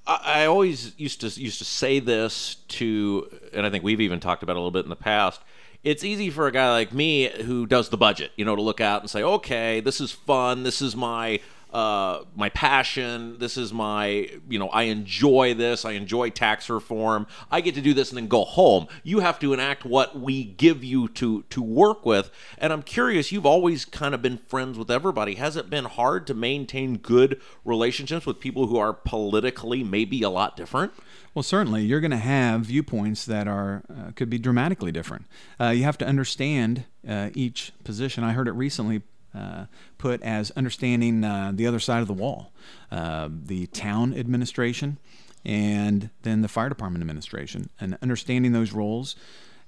I 0.08 0.22
I 0.26 0.46
always 0.48 0.98
used 0.98 1.22
to 1.22 1.28
used 1.40 1.60
to 1.60 1.66
say 1.66 2.00
this 2.00 2.56
to, 2.70 3.30
and 3.54 3.64
I 3.64 3.70
think 3.70 3.84
we've 3.84 4.02
even 4.02 4.20
talked 4.20 4.42
about 4.42 4.56
a 4.56 4.60
little 4.60 4.72
bit 4.72 4.86
in 4.86 4.90
the 4.90 4.96
past. 4.96 5.40
It's 5.84 6.04
easy 6.04 6.32
for 6.32 6.48
a 6.48 6.52
guy 6.52 6.72
like 6.72 6.92
me 6.92 7.30
who 7.44 7.68
does 7.68 7.90
the 7.90 7.98
budget, 7.98 8.32
you 8.36 8.44
know, 8.44 8.56
to 8.56 8.62
look 8.64 8.82
out 8.82 9.02
and 9.02 9.10
say, 9.10 9.22
okay, 9.22 9.82
this 9.82 10.02
is 10.02 10.12
fun. 10.12 10.64
This 10.64 10.82
is 10.82 10.96
my 10.96 11.40
uh, 11.74 12.24
my 12.36 12.50
passion. 12.50 13.40
This 13.40 13.58
is 13.58 13.74
my, 13.74 14.30
you 14.48 14.60
know, 14.60 14.70
I 14.70 14.84
enjoy 14.84 15.56
this. 15.56 15.86
I 15.86 15.94
enjoy 15.94 16.30
tax 16.30 16.70
reform. 16.70 17.26
I 17.50 17.62
get 17.62 17.76
to 17.76 17.82
do 17.82 17.94
this 17.94 18.12
and 18.12 18.18
then 18.18 18.28
go 18.28 18.46
home. 18.46 18.88
You 19.04 19.20
have 19.20 19.40
to 19.40 19.54
enact 19.54 19.84
what 19.84 20.20
we 20.20 20.44
give 20.44 20.84
you 20.84 21.08
to 21.10 21.44
to 21.50 21.62
work 21.62 22.06
with. 22.06 22.30
And 22.60 22.72
I'm 22.72 22.84
curious. 22.84 23.32
You've 23.32 23.46
always 23.46 23.86
kind 23.86 24.14
of 24.14 24.22
been 24.22 24.38
friends 24.38 24.78
with 24.78 24.92
everybody. 24.92 25.36
Has 25.36 25.58
it 25.58 25.70
been 25.70 25.86
hard 25.86 26.28
to 26.28 26.34
maintain 26.34 26.98
good 26.98 27.42
relationships 27.66 28.26
with 28.26 28.40
people 28.40 28.68
who 28.68 28.78
are 28.78 28.94
politically 28.94 29.84
maybe 29.84 30.22
a 30.22 30.30
lot 30.30 30.56
different? 30.56 30.94
Well, 31.34 31.42
certainly, 31.42 31.82
you're 31.82 32.00
going 32.00 32.12
to 32.12 32.18
have 32.18 32.62
viewpoints 32.62 33.26
that 33.26 33.48
are 33.48 33.82
uh, 33.90 34.12
could 34.12 34.30
be 34.30 34.38
dramatically 34.38 34.92
different. 34.92 35.26
Uh, 35.60 35.70
you 35.70 35.84
have 35.84 35.98
to 35.98 36.06
understand 36.06 36.86
uh, 37.08 37.32
each 37.34 37.72
position. 37.84 38.24
I 38.24 38.34
heard 38.34 38.48
it 38.48 38.52
recently 38.52 39.02
uh, 39.36 39.66
put 39.98 40.22
as 40.22 40.52
understanding 40.52 41.24
uh, 41.24 41.52
the 41.54 41.68
other 41.68 41.80
side 41.80 42.02
of 42.02 42.08
the 42.08 42.14
wall, 42.14 42.54
uh, 42.92 43.30
the 43.32 43.68
town 43.68 44.14
administration, 44.14 44.98
and 45.46 46.10
then 46.22 46.42
the 46.42 46.48
fire 46.48 46.70
department 46.70 47.02
administration, 47.02 47.70
and 47.80 47.98
understanding 48.02 48.52
those 48.52 48.72
roles, 48.72 49.16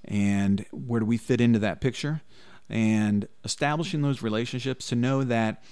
and 0.03 0.65
where 0.71 0.99
do 0.99 1.05
we 1.05 1.17
fit 1.17 1.41
into 1.41 1.59
that 1.59 1.81
picture, 1.81 2.21
and 2.69 3.27
establishing 3.43 4.01
those 4.01 4.21
relationships 4.21 4.87
to 4.89 4.95
know 4.95 5.23
that. 5.23 5.63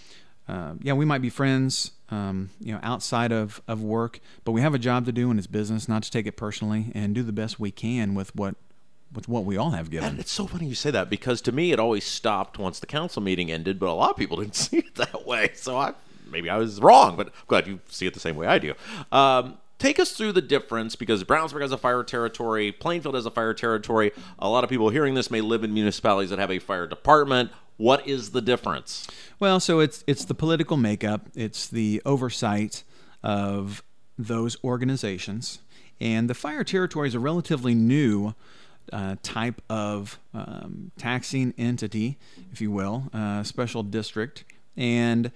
Uh, 0.46 0.74
yeah, 0.82 0.92
we 0.92 1.06
might 1.06 1.22
be 1.22 1.30
friends, 1.30 1.92
um, 2.10 2.50
you 2.60 2.74
know, 2.74 2.80
outside 2.84 3.32
of, 3.32 3.62
of 3.66 3.82
work, 3.82 4.20
but 4.44 4.52
we 4.52 4.60
have 4.60 4.74
a 4.74 4.78
job 4.78 5.06
to 5.06 5.12
do 5.14 5.30
and 5.30 5.40
it's 5.40 5.48
business, 5.48 5.88
not 5.88 6.04
to 6.04 6.12
take 6.12 6.28
it 6.28 6.36
personally 6.36 6.92
and 6.94 7.16
do 7.16 7.24
the 7.24 7.32
best 7.32 7.62
we 7.62 7.72
can 7.72 8.14
with 8.14 8.36
what 8.36 8.56
with 9.14 9.28
what 9.28 9.46
we 9.46 9.58
all 9.58 9.72
have 9.72 9.90
given. 9.90 10.10
And 10.10 10.20
it's 10.20 10.32
so 10.32 10.48
funny 10.48 10.68
you 10.68 10.76
say 10.76 10.92
that 10.92 11.10
because 11.10 11.42
to 11.42 11.52
me 11.52 11.72
it 11.72 11.80
always 11.80 12.04
stopped 12.04 12.58
once 12.58 12.80
the 12.80 12.86
council 12.86 13.22
meeting 13.22 13.52
ended, 13.52 13.80
but 13.80 13.90
a 13.90 13.94
lot 13.94 14.12
of 14.12 14.18
people 14.18 14.38
didn't 14.42 14.56
see 14.56 14.80
it 14.80 14.96
that 14.96 15.26
way. 15.26 15.52
So 15.56 15.78
I 15.78 15.94
maybe 16.30 16.50
I 16.50 16.58
was 16.58 16.82
wrong, 16.82 17.16
but 17.16 17.28
I'm 17.28 17.34
glad 17.48 17.68
you 17.68 17.80
see 17.88 18.08
it 18.08 18.14
the 18.14 18.20
same 18.20 18.36
way 18.36 18.48
I 18.48 18.60
do. 18.60 18.74
Um, 19.12 19.58
take 19.80 20.00
us 20.00 20.12
through 20.12 20.34
the 20.34 20.42
difference 20.42 20.96
because 20.96 21.24
Brownsburg 21.24 21.62
has 21.62 21.72
a 21.72 21.78
fire 21.78 22.04
territory, 22.04 22.72
Plainfield 22.72 23.16
has 23.16 23.26
a 23.26 23.32
fire 23.32 23.54
territory. 23.54 24.12
A 24.40 24.50
lot 24.50 24.64
of 24.64 24.70
people 24.70 24.90
hearing 24.90 25.14
this 25.14 25.32
may 25.32 25.42
live 25.42 25.64
in 25.64 25.74
municipalities 25.74 26.30
that 26.32 26.40
have 26.40 26.52
a 26.52 26.60
fire 26.60 26.88
department. 26.88 27.52
What 27.78 28.08
is 28.08 28.32
the 28.32 28.42
difference? 28.42 29.08
Well, 29.40 29.60
so 29.60 29.80
it's 29.80 30.04
it's 30.08 30.26
the 30.26 30.36
political 30.36 30.78
makeup, 30.78 31.28
it's 31.36 31.68
the 31.68 32.02
oversight 32.06 32.84
of 33.24 33.84
those 34.18 34.58
organizations, 34.64 35.60
and 36.00 36.30
the 36.30 36.36
fire 36.36 36.64
territory 36.64 37.08
is 37.08 37.16
a 37.16 37.20
relatively 37.20 37.74
new 37.74 38.36
uh, 38.92 39.16
type 39.24 39.62
of 39.70 40.20
um, 40.34 40.92
taxing 40.98 41.54
entity, 41.58 42.18
if 42.52 42.62
you 42.62 42.72
will, 42.72 43.10
uh, 43.14 43.44
special 43.44 43.84
district. 43.84 44.44
And 44.76 45.32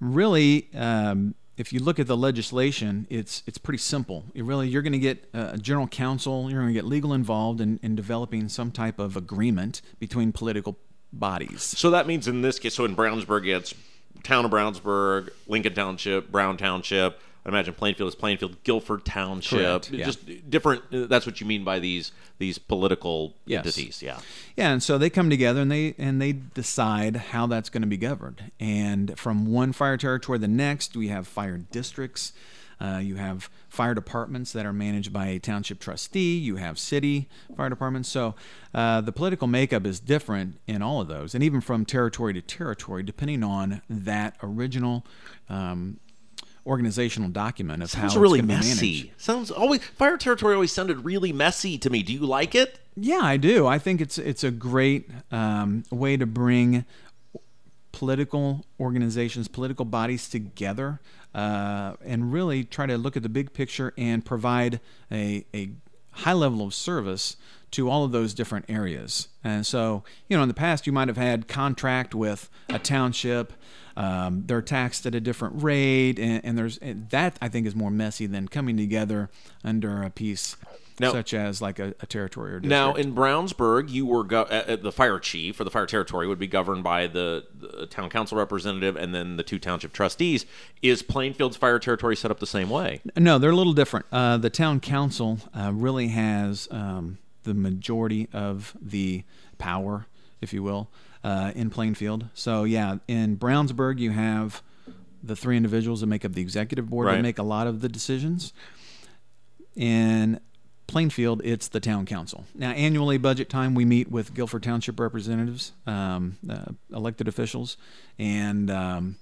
really, 0.00 0.68
um, 0.74 1.34
if 1.56 1.72
you 1.72 1.80
look 1.80 1.98
at 1.98 2.06
the 2.06 2.16
legislation, 2.16 3.06
it's 3.10 3.42
it's 3.46 3.58
pretty 3.58 3.78
simple. 3.78 4.24
You 4.34 4.44
really, 4.44 4.68
you're 4.68 4.82
going 4.82 4.92
to 4.92 4.98
get 4.98 5.28
a 5.32 5.58
general 5.58 5.88
counsel, 5.88 6.50
you're 6.50 6.60
going 6.60 6.74
to 6.74 6.78
get 6.78 6.84
legal 6.84 7.12
involved 7.12 7.60
in, 7.60 7.80
in 7.82 7.96
developing 7.96 8.48
some 8.48 8.70
type 8.70 8.98
of 8.98 9.16
agreement 9.16 9.80
between 9.98 10.32
political 10.32 10.76
bodies. 11.12 11.62
So 11.62 11.90
that 11.90 12.06
means 12.06 12.28
in 12.28 12.42
this 12.42 12.58
case, 12.58 12.74
so 12.74 12.84
in 12.84 12.94
Brownsburg, 12.94 13.46
it's 13.46 13.74
town 14.22 14.44
of 14.44 14.50
Brownsburg, 14.50 15.30
Lincoln 15.46 15.74
Township, 15.74 16.30
Brown 16.30 16.56
Township, 16.56 17.20
I 17.46 17.48
imagine 17.48 17.74
Plainfield 17.74 18.08
is 18.08 18.16
Plainfield, 18.16 18.62
Guilford 18.64 19.04
Township, 19.04 19.88
yeah. 19.92 20.04
just 20.04 20.50
different. 20.50 20.82
That's 20.90 21.26
what 21.26 21.40
you 21.40 21.46
mean 21.46 21.62
by 21.62 21.78
these 21.78 22.10
these 22.38 22.58
political 22.58 23.34
Yes. 23.46 23.64
entities, 23.64 24.02
yeah. 24.02 24.18
Yeah, 24.56 24.72
and 24.72 24.82
so 24.82 24.98
they 24.98 25.08
come 25.08 25.30
together 25.30 25.60
and 25.60 25.70
they 25.70 25.94
and 25.96 26.20
they 26.20 26.32
decide 26.32 27.14
how 27.16 27.46
that's 27.46 27.70
going 27.70 27.82
to 27.82 27.86
be 27.86 27.96
governed. 27.96 28.50
And 28.58 29.16
from 29.16 29.46
one 29.46 29.72
fire 29.72 29.96
territory 29.96 30.38
to 30.38 30.40
the 30.40 30.48
next, 30.48 30.96
we 30.96 31.06
have 31.08 31.28
fire 31.28 31.56
districts. 31.58 32.32
Uh, 32.80 32.98
you 33.02 33.14
have 33.14 33.48
fire 33.68 33.94
departments 33.94 34.52
that 34.52 34.66
are 34.66 34.72
managed 34.72 35.12
by 35.12 35.28
a 35.28 35.38
township 35.38 35.78
trustee. 35.78 36.36
You 36.36 36.56
have 36.56 36.78
city 36.80 37.28
fire 37.56 37.70
departments. 37.70 38.08
So 38.08 38.34
uh, 38.74 39.00
the 39.02 39.12
political 39.12 39.46
makeup 39.46 39.86
is 39.86 40.00
different 40.00 40.56
in 40.66 40.82
all 40.82 41.00
of 41.00 41.06
those, 41.06 41.32
and 41.34 41.44
even 41.44 41.60
from 41.60 41.84
territory 41.84 42.34
to 42.34 42.42
territory, 42.42 43.04
depending 43.04 43.44
on 43.44 43.82
that 43.88 44.36
original 44.42 45.06
um, 45.48 46.00
organizational 46.66 47.28
document 47.28 47.82
of 47.82 47.92
how 47.92 48.02
Sounds 48.02 48.14
it's 48.14 48.20
really 48.20 48.42
messy. 48.42 49.02
managed. 49.02 49.20
Sounds 49.20 49.50
always 49.50 49.82
fire 49.84 50.16
territory 50.16 50.54
always 50.54 50.72
sounded 50.72 51.04
really 51.04 51.32
messy 51.32 51.78
to 51.78 51.88
me. 51.90 52.02
Do 52.02 52.12
you 52.12 52.20
like 52.26 52.54
it? 52.54 52.78
Yeah, 52.96 53.20
I 53.22 53.36
do. 53.36 53.66
I 53.66 53.78
think 53.78 54.00
it's 54.00 54.18
it's 54.18 54.42
a 54.44 54.50
great 54.50 55.10
um, 55.30 55.84
way 55.90 56.16
to 56.16 56.26
bring 56.26 56.84
political 57.92 58.66
organizations, 58.78 59.48
political 59.48 59.84
bodies 59.84 60.28
together, 60.28 61.00
uh, 61.34 61.94
and 62.04 62.32
really 62.32 62.64
try 62.64 62.86
to 62.86 62.98
look 62.98 63.16
at 63.16 63.22
the 63.22 63.28
big 63.28 63.52
picture 63.52 63.94
and 63.96 64.24
provide 64.24 64.80
a, 65.10 65.46
a 65.54 65.70
high 66.16 66.32
level 66.32 66.66
of 66.66 66.74
service 66.74 67.36
to 67.72 67.90
all 67.90 68.04
of 68.04 68.12
those 68.12 68.32
different 68.32 68.64
areas. 68.68 69.28
And 69.42 69.66
so, 69.66 70.04
you 70.28 70.36
know, 70.36 70.42
in 70.42 70.48
the 70.48 70.54
past, 70.54 70.86
you 70.86 70.92
might 70.92 71.08
have 71.08 71.16
had 71.16 71.48
contract 71.48 72.14
with 72.14 72.48
a 72.68 72.78
township. 72.78 73.52
Um, 73.96 74.44
they're 74.46 74.62
taxed 74.62 75.06
at 75.06 75.14
a 75.14 75.20
different 75.20 75.62
rate, 75.62 76.18
and, 76.18 76.44
and 76.44 76.58
there's 76.58 76.78
and 76.78 77.08
that 77.10 77.38
I 77.40 77.48
think 77.48 77.66
is 77.66 77.74
more 77.74 77.90
messy 77.90 78.26
than 78.26 78.46
coming 78.46 78.76
together 78.76 79.30
under 79.64 80.02
a 80.02 80.10
piece 80.10 80.56
Now- 80.98 81.12
such 81.12 81.34
as 81.34 81.60
like 81.60 81.78
a, 81.78 81.94
a 82.00 82.06
territory 82.06 82.52
or 82.52 82.60
district. 82.60 82.70
Now 82.70 82.94
in 82.94 83.14
Brownsburg, 83.14 83.90
you 83.90 84.06
were 84.06 84.24
go- 84.24 84.42
uh, 84.42 84.76
the 84.76 84.92
fire 84.92 85.18
chief 85.18 85.60
or 85.60 85.64
the 85.64 85.70
fire 85.70 85.86
territory 85.86 86.26
would 86.26 86.38
be 86.38 86.46
governed 86.46 86.82
by 86.84 87.06
the, 87.06 87.44
the 87.58 87.86
town 87.86 88.08
council 88.10 88.38
representative 88.38 88.96
and 88.96 89.14
then 89.14 89.36
the 89.36 89.42
two 89.42 89.58
township 89.58 89.92
trustees. 89.92 90.46
Is 90.82 91.02
Plainfield's 91.02 91.56
fire 91.56 91.78
territory 91.78 92.16
set 92.16 92.30
up 92.30 92.40
the 92.40 92.46
same 92.46 92.70
way? 92.70 93.00
No, 93.16 93.38
they're 93.38 93.50
a 93.50 93.56
little 93.56 93.72
different. 93.74 94.06
Uh, 94.10 94.36
the 94.38 94.50
town 94.50 94.80
council 94.80 95.38
uh, 95.54 95.70
really 95.74 96.08
has 96.08 96.66
um, 96.70 97.18
the 97.44 97.54
majority 97.54 98.28
of 98.32 98.76
the 98.80 99.24
power, 99.58 100.06
if 100.40 100.52
you 100.52 100.62
will, 100.62 100.88
uh, 101.24 101.52
in 101.54 101.70
Plainfield. 101.70 102.26
So, 102.34 102.64
yeah, 102.64 102.96
in 103.06 103.36
Brownsburg, 103.36 103.98
you 103.98 104.12
have 104.12 104.62
the 105.22 105.34
three 105.36 105.56
individuals 105.56 106.00
that 106.00 106.06
make 106.06 106.24
up 106.24 106.32
the 106.32 106.40
executive 106.40 106.88
board 106.88 107.06
Right. 107.08 107.16
that 107.16 107.22
make 107.22 107.38
a 107.38 107.42
lot 107.42 107.66
of 107.66 107.80
the 107.80 107.88
decisions. 107.88 108.52
In 109.74 110.40
Plainfield, 110.86 111.40
it's 111.44 111.68
the 111.68 111.80
town 111.80 112.06
council. 112.06 112.44
Now, 112.54 112.70
annually, 112.70 113.18
budget 113.18 113.48
time, 113.50 113.74
we 113.74 113.84
meet 113.84 114.10
with 114.10 114.34
Guilford 114.34 114.62
Township 114.62 115.00
representatives, 115.00 115.72
um, 115.86 116.36
uh, 116.48 116.66
elected 116.92 117.26
officials, 117.26 117.76
and 118.18 118.70
um, 118.70 119.16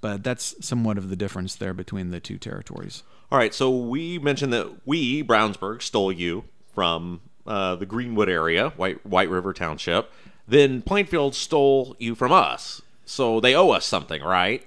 but 0.00 0.24
that's 0.24 0.54
somewhat 0.66 0.96
of 0.96 1.10
the 1.10 1.16
difference 1.16 1.54
there 1.54 1.74
between 1.74 2.10
the 2.10 2.20
two 2.20 2.38
territories. 2.38 3.02
All 3.30 3.38
right, 3.38 3.54
so 3.54 3.70
we 3.70 4.18
mentioned 4.18 4.52
that 4.54 4.68
we 4.86 5.22
Brownsburg 5.22 5.82
stole 5.82 6.10
you 6.10 6.44
from 6.74 7.20
uh, 7.46 7.76
the 7.76 7.86
Greenwood 7.86 8.28
area, 8.30 8.70
White 8.70 9.04
White 9.06 9.28
River 9.28 9.52
Township. 9.52 10.10
Then 10.48 10.80
Plainfield 10.82 11.34
stole 11.34 11.94
you 11.98 12.14
from 12.14 12.32
us, 12.32 12.80
so 13.04 13.40
they 13.40 13.54
owe 13.54 13.70
us 13.70 13.84
something, 13.84 14.22
right? 14.22 14.66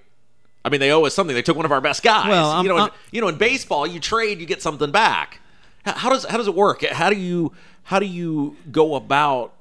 I 0.63 0.69
mean, 0.69 0.79
they 0.79 0.91
owe 0.91 1.03
us 1.03 1.13
something. 1.13 1.35
They 1.35 1.41
took 1.41 1.57
one 1.57 1.65
of 1.65 1.71
our 1.73 1.81
best 1.81 2.03
guys. 2.03 2.29
Well, 2.29 2.51
I'm- 2.51 2.63
you 2.63 2.69
know, 2.69 2.85
in, 2.85 2.91
you 3.11 3.19
know, 3.21 3.27
in 3.27 3.37
baseball, 3.37 3.85
you 3.87 3.99
trade, 3.99 4.39
you 4.39 4.45
get 4.45 4.61
something 4.61 4.91
back. 4.91 5.39
How 5.85 6.09
does 6.09 6.25
how 6.25 6.37
does 6.37 6.47
it 6.47 6.55
work? 6.55 6.83
How 6.85 7.09
do 7.09 7.17
you 7.17 7.51
how 7.83 7.99
do 7.99 8.05
you 8.05 8.55
go 8.71 8.95
about 8.95 9.53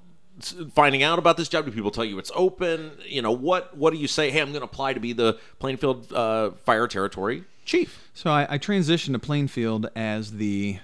finding 0.72 1.02
out 1.02 1.18
about 1.18 1.36
this 1.36 1.48
job? 1.48 1.64
Do 1.64 1.72
people 1.72 1.90
tell 1.90 2.04
you 2.04 2.18
it's 2.18 2.30
open? 2.34 2.92
You 3.06 3.22
know, 3.22 3.32
what 3.32 3.76
what 3.76 3.92
do 3.92 3.98
you 3.98 4.08
say? 4.08 4.30
Hey, 4.30 4.40
I'm 4.40 4.50
going 4.50 4.60
to 4.60 4.66
apply 4.66 4.94
to 4.94 5.00
be 5.00 5.12
the 5.12 5.38
Plainfield 5.58 6.12
uh, 6.12 6.52
Fire 6.64 6.86
Territory 6.86 7.44
Chief. 7.64 8.08
So 8.14 8.30
I, 8.30 8.46
I 8.54 8.58
transitioned 8.58 9.12
to 9.12 9.18
Plainfield 9.18 9.88
as 9.96 10.32
the 10.32 10.78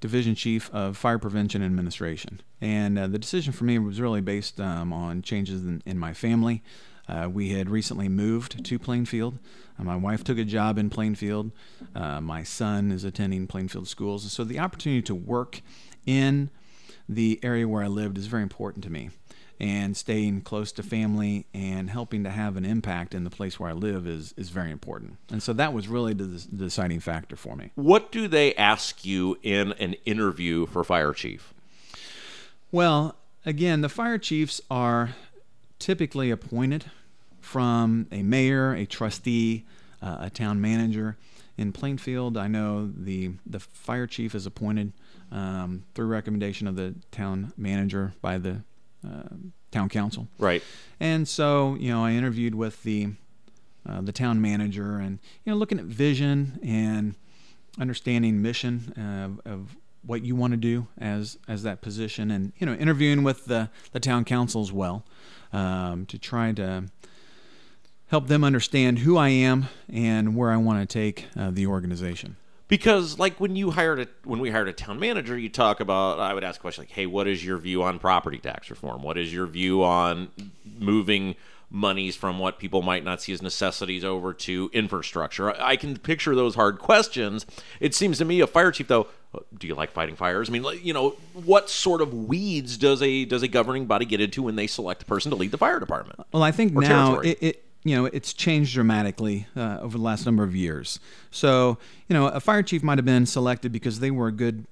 division 0.00 0.34
chief 0.34 0.72
of 0.74 0.96
fire 0.96 1.18
prevention 1.18 1.62
administration, 1.62 2.40
and 2.60 2.98
uh, 2.98 3.06
the 3.06 3.18
decision 3.18 3.52
for 3.52 3.64
me 3.64 3.78
was 3.78 4.00
really 4.00 4.20
based 4.20 4.60
um, 4.60 4.92
on 4.92 5.22
changes 5.22 5.64
in, 5.64 5.82
in 5.86 5.98
my 5.98 6.12
family. 6.12 6.62
Uh, 7.08 7.28
we 7.32 7.50
had 7.50 7.68
recently 7.68 8.08
moved 8.08 8.64
to 8.64 8.78
Plainfield. 8.78 9.38
Uh, 9.78 9.84
my 9.84 9.96
wife 9.96 10.24
took 10.24 10.38
a 10.38 10.44
job 10.44 10.78
in 10.78 10.90
Plainfield. 10.90 11.50
Uh, 11.94 12.20
my 12.20 12.42
son 12.42 12.92
is 12.92 13.04
attending 13.04 13.46
Plainfield 13.46 13.88
schools, 13.88 14.30
so 14.32 14.44
the 14.44 14.58
opportunity 14.58 15.02
to 15.02 15.14
work 15.14 15.60
in 16.06 16.50
the 17.08 17.38
area 17.42 17.66
where 17.68 17.82
I 17.82 17.88
lived 17.88 18.18
is 18.18 18.26
very 18.26 18.42
important 18.42 18.84
to 18.84 18.90
me. 18.90 19.10
And 19.60 19.96
staying 19.96 20.40
close 20.40 20.72
to 20.72 20.82
family 20.82 21.46
and 21.54 21.88
helping 21.88 22.24
to 22.24 22.30
have 22.30 22.56
an 22.56 22.64
impact 22.64 23.14
in 23.14 23.22
the 23.22 23.30
place 23.30 23.60
where 23.60 23.70
I 23.70 23.74
live 23.74 24.08
is, 24.08 24.34
is 24.36 24.50
very 24.50 24.72
important. 24.72 25.18
And 25.30 25.40
so 25.40 25.52
that 25.52 25.72
was 25.72 25.86
really 25.86 26.14
the, 26.14 26.24
the 26.24 26.64
deciding 26.64 26.98
factor 26.98 27.36
for 27.36 27.54
me. 27.54 27.70
What 27.76 28.10
do 28.10 28.26
they 28.26 28.54
ask 28.56 29.04
you 29.04 29.38
in 29.42 29.72
an 29.74 29.94
interview 30.04 30.66
for 30.66 30.82
fire 30.82 31.12
chief? 31.12 31.54
Well, 32.72 33.14
again, 33.46 33.82
the 33.82 33.88
fire 33.88 34.18
chiefs 34.18 34.60
are 34.68 35.10
typically 35.78 36.30
appointed 36.30 36.86
from 37.42 38.06
a 38.10 38.22
mayor, 38.22 38.72
a 38.72 38.86
trustee, 38.86 39.66
uh, 40.00 40.16
a 40.20 40.30
town 40.30 40.60
manager. 40.60 41.18
In 41.58 41.72
Plainfield, 41.72 42.38
I 42.38 42.48
know 42.48 42.90
the 42.96 43.32
the 43.44 43.60
fire 43.60 44.06
chief 44.06 44.34
is 44.34 44.46
appointed 44.46 44.92
um, 45.30 45.84
through 45.94 46.06
recommendation 46.06 46.66
of 46.66 46.76
the 46.76 46.94
town 47.10 47.52
manager 47.58 48.14
by 48.22 48.38
the 48.38 48.62
uh, 49.06 49.28
town 49.70 49.88
council. 49.88 50.28
Right. 50.38 50.62
And 50.98 51.28
so, 51.28 51.76
you 51.78 51.90
know, 51.90 52.04
I 52.04 52.12
interviewed 52.12 52.54
with 52.54 52.82
the 52.84 53.10
uh, 53.86 54.00
the 54.00 54.12
town 54.12 54.40
manager, 54.40 54.96
and 54.96 55.18
you 55.44 55.52
know, 55.52 55.58
looking 55.58 55.78
at 55.78 55.84
vision 55.84 56.58
and 56.62 57.16
understanding 57.78 58.40
mission 58.40 58.92
uh, 58.96 59.50
of 59.50 59.76
what 60.06 60.22
you 60.24 60.34
want 60.34 60.52
to 60.52 60.56
do 60.56 60.86
as 60.98 61.38
as 61.48 61.64
that 61.64 61.82
position, 61.82 62.30
and 62.30 62.52
you 62.58 62.66
know, 62.66 62.74
interviewing 62.74 63.24
with 63.24 63.44
the 63.46 63.68
the 63.92 64.00
town 64.00 64.24
council 64.24 64.62
as 64.62 64.72
well 64.72 65.04
um, 65.52 66.06
to 66.06 66.18
try 66.18 66.52
to 66.52 66.84
help 68.12 68.28
them 68.28 68.44
understand 68.44 68.98
who 68.98 69.16
I 69.16 69.30
am 69.30 69.68
and 69.90 70.36
where 70.36 70.52
I 70.52 70.58
want 70.58 70.86
to 70.86 70.92
take 70.92 71.28
uh, 71.34 71.50
the 71.50 71.66
organization. 71.66 72.36
Because 72.68 73.18
like 73.18 73.40
when 73.40 73.56
you 73.56 73.70
hired 73.70 74.00
a 74.00 74.08
when 74.24 74.38
we 74.38 74.50
hired 74.50 74.68
a 74.68 74.72
town 74.74 75.00
manager 75.00 75.36
you 75.36 75.48
talk 75.48 75.80
about 75.80 76.20
i 76.20 76.32
would 76.32 76.44
ask 76.44 76.58
a 76.58 76.60
question 76.60 76.82
like 76.82 76.90
hey 76.90 77.04
what 77.04 77.26
is 77.26 77.44
your 77.44 77.58
view 77.58 77.82
on 77.82 77.98
property 77.98 78.38
tax 78.38 78.70
reform? 78.70 79.02
What 79.02 79.16
is 79.16 79.32
your 79.32 79.46
view 79.46 79.82
on 79.82 80.28
moving 80.78 81.36
monies 81.70 82.14
from 82.14 82.38
what 82.38 82.58
people 82.58 82.82
might 82.82 83.02
not 83.02 83.22
see 83.22 83.32
as 83.32 83.40
necessities 83.40 84.04
over 84.04 84.34
to 84.34 84.70
infrastructure? 84.74 85.50
I 85.60 85.76
can 85.76 85.96
picture 85.96 86.34
those 86.34 86.54
hard 86.54 86.78
questions. 86.78 87.46
It 87.80 87.94
seems 87.94 88.18
to 88.18 88.26
me 88.26 88.40
a 88.40 88.46
fire 88.46 88.72
chief 88.72 88.88
though 88.88 89.06
do 89.56 89.66
you 89.66 89.74
like 89.74 89.90
fighting 89.90 90.16
fires? 90.16 90.50
I 90.50 90.52
mean 90.52 90.66
you 90.82 90.92
know 90.92 91.16
what 91.32 91.70
sort 91.70 92.02
of 92.02 92.12
weeds 92.12 92.76
does 92.76 93.00
a 93.00 93.24
does 93.24 93.42
a 93.42 93.48
governing 93.48 93.86
body 93.86 94.04
get 94.04 94.20
into 94.20 94.42
when 94.42 94.56
they 94.56 94.66
select 94.66 95.02
a 95.02 95.06
person 95.06 95.30
to 95.30 95.36
lead 95.36 95.50
the 95.50 95.58
fire 95.58 95.80
department? 95.80 96.20
Well 96.30 96.42
i 96.42 96.52
think 96.52 96.74
now 96.74 97.20
it, 97.20 97.38
it 97.40 97.64
you 97.84 97.96
know 97.96 98.06
it's 98.06 98.32
changed 98.32 98.74
dramatically 98.74 99.46
uh, 99.56 99.78
over 99.80 99.98
the 99.98 100.04
last 100.04 100.26
number 100.26 100.44
of 100.44 100.54
years. 100.54 101.00
So 101.30 101.78
you 102.08 102.14
know 102.14 102.28
a 102.28 102.40
fire 102.40 102.62
chief 102.62 102.82
might 102.82 102.98
have 102.98 103.04
been 103.04 103.26
selected 103.26 103.72
because 103.72 104.00
they 104.00 104.10
were 104.10 104.28
a 104.28 104.32
good 104.32 104.66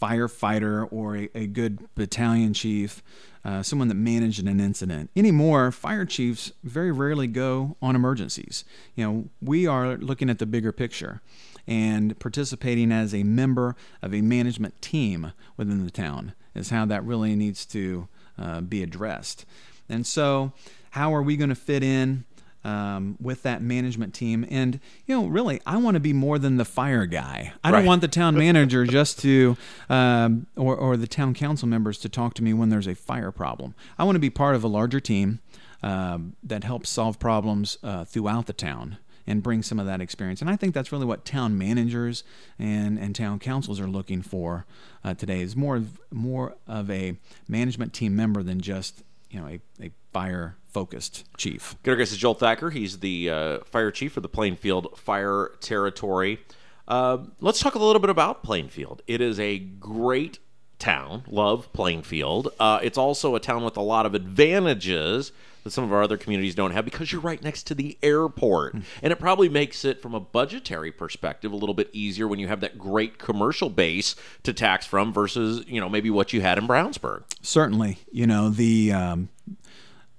firefighter 0.00 0.86
or 0.90 1.16
a, 1.16 1.30
a 1.34 1.46
good 1.46 1.88
battalion 1.94 2.52
chief, 2.52 3.02
uh, 3.44 3.62
someone 3.62 3.88
that 3.88 3.94
managed 3.94 4.46
an 4.46 4.60
incident. 4.60 5.10
Anymore, 5.16 5.72
fire 5.72 6.04
chiefs 6.04 6.52
very 6.62 6.92
rarely 6.92 7.26
go 7.26 7.76
on 7.80 7.96
emergencies. 7.96 8.64
You 8.94 9.04
know 9.04 9.24
we 9.40 9.66
are 9.66 9.96
looking 9.96 10.30
at 10.30 10.38
the 10.38 10.46
bigger 10.46 10.72
picture 10.72 11.20
and 11.66 12.18
participating 12.18 12.92
as 12.92 13.14
a 13.14 13.22
member 13.22 13.74
of 14.02 14.14
a 14.14 14.20
management 14.20 14.80
team 14.80 15.32
within 15.56 15.84
the 15.84 15.90
town 15.90 16.32
is 16.54 16.70
how 16.70 16.86
that 16.86 17.04
really 17.04 17.34
needs 17.34 17.66
to 17.66 18.08
uh, 18.38 18.60
be 18.60 18.82
addressed. 18.82 19.44
And 19.88 20.06
so, 20.06 20.52
how 20.90 21.14
are 21.14 21.22
we 21.22 21.36
going 21.36 21.50
to 21.50 21.56
fit 21.56 21.82
in? 21.82 22.24
Um, 22.66 23.16
with 23.20 23.44
that 23.44 23.62
management 23.62 24.12
team. 24.12 24.44
And, 24.50 24.80
you 25.06 25.14
know, 25.14 25.28
really, 25.28 25.60
I 25.64 25.76
want 25.76 25.94
to 25.94 26.00
be 26.00 26.12
more 26.12 26.36
than 26.36 26.56
the 26.56 26.64
fire 26.64 27.06
guy. 27.06 27.52
I 27.62 27.70
right. 27.70 27.78
don't 27.78 27.86
want 27.86 28.00
the 28.00 28.08
town 28.08 28.34
manager 28.38 28.84
just 28.84 29.20
to, 29.20 29.56
um, 29.88 30.48
or, 30.56 30.74
or 30.74 30.96
the 30.96 31.06
town 31.06 31.32
council 31.32 31.68
members 31.68 31.98
to 31.98 32.08
talk 32.08 32.34
to 32.34 32.42
me 32.42 32.52
when 32.52 32.68
there's 32.68 32.88
a 32.88 32.96
fire 32.96 33.30
problem. 33.30 33.76
I 33.98 34.04
want 34.04 34.16
to 34.16 34.20
be 34.20 34.30
part 34.30 34.56
of 34.56 34.64
a 34.64 34.68
larger 34.68 34.98
team 34.98 35.38
um, 35.84 36.34
that 36.42 36.64
helps 36.64 36.90
solve 36.90 37.20
problems 37.20 37.78
uh, 37.84 38.04
throughout 38.04 38.46
the 38.46 38.52
town 38.52 38.98
and 39.28 39.44
bring 39.44 39.62
some 39.62 39.78
of 39.78 39.86
that 39.86 40.00
experience. 40.00 40.40
And 40.40 40.50
I 40.50 40.56
think 40.56 40.74
that's 40.74 40.90
really 40.90 41.06
what 41.06 41.24
town 41.24 41.56
managers 41.56 42.24
and, 42.58 42.98
and 42.98 43.14
town 43.14 43.38
councils 43.38 43.78
are 43.78 43.86
looking 43.86 44.22
for 44.22 44.66
uh, 45.04 45.14
today 45.14 45.40
is 45.40 45.54
more 45.54 45.76
of, 45.76 46.00
more 46.10 46.56
of 46.66 46.90
a 46.90 47.16
management 47.46 47.92
team 47.92 48.16
member 48.16 48.42
than 48.42 48.60
just 48.60 49.04
you 49.30 49.40
know 49.40 49.46
a, 49.46 49.60
a 49.82 49.90
fire 50.12 50.56
focused 50.68 51.24
chief. 51.36 51.76
Good 51.82 51.98
guest 51.98 52.12
is 52.12 52.18
Joel 52.18 52.34
Thacker. 52.34 52.70
He's 52.70 52.98
the 52.98 53.30
uh, 53.30 53.58
fire 53.64 53.90
chief 53.90 54.12
for 54.12 54.20
the 54.20 54.28
Plainfield 54.28 54.98
Fire 54.98 55.52
Territory. 55.60 56.40
Uh, 56.88 57.18
let's 57.40 57.60
talk 57.60 57.74
a 57.74 57.78
little 57.78 58.00
bit 58.00 58.10
about 58.10 58.42
Plainfield. 58.42 59.02
It 59.06 59.20
is 59.20 59.40
a 59.40 59.58
great 59.58 60.38
town. 60.78 61.24
Love 61.28 61.72
Plainfield. 61.72 62.48
Uh, 62.58 62.80
it's 62.82 62.98
also 62.98 63.34
a 63.34 63.40
town 63.40 63.64
with 63.64 63.76
a 63.76 63.82
lot 63.82 64.06
of 64.06 64.14
advantages 64.14 65.32
that 65.64 65.70
some 65.72 65.82
of 65.82 65.92
our 65.92 66.02
other 66.02 66.16
communities 66.16 66.54
don't 66.54 66.70
have 66.70 66.84
because 66.84 67.10
you're 67.10 67.20
right 67.20 67.42
next 67.42 67.64
to 67.64 67.74
the 67.74 67.98
airport. 68.02 68.74
Mm. 68.74 68.82
And 69.02 69.12
it 69.12 69.18
probably 69.18 69.48
makes 69.48 69.84
it, 69.84 70.00
from 70.00 70.14
a 70.14 70.20
budgetary 70.20 70.92
perspective, 70.92 71.50
a 71.50 71.56
little 71.56 71.74
bit 71.74 71.90
easier 71.92 72.28
when 72.28 72.38
you 72.38 72.46
have 72.46 72.60
that 72.60 72.78
great 72.78 73.18
commercial 73.18 73.68
base 73.68 74.14
to 74.44 74.52
tax 74.52 74.86
from 74.86 75.12
versus, 75.12 75.64
you 75.66 75.80
know, 75.80 75.88
maybe 75.88 76.08
what 76.08 76.32
you 76.32 76.40
had 76.40 76.56
in 76.56 76.68
Brownsburg. 76.68 77.24
Certainly. 77.42 77.98
You 78.10 78.26
know, 78.26 78.48
the. 78.48 78.92
Um, 78.92 79.28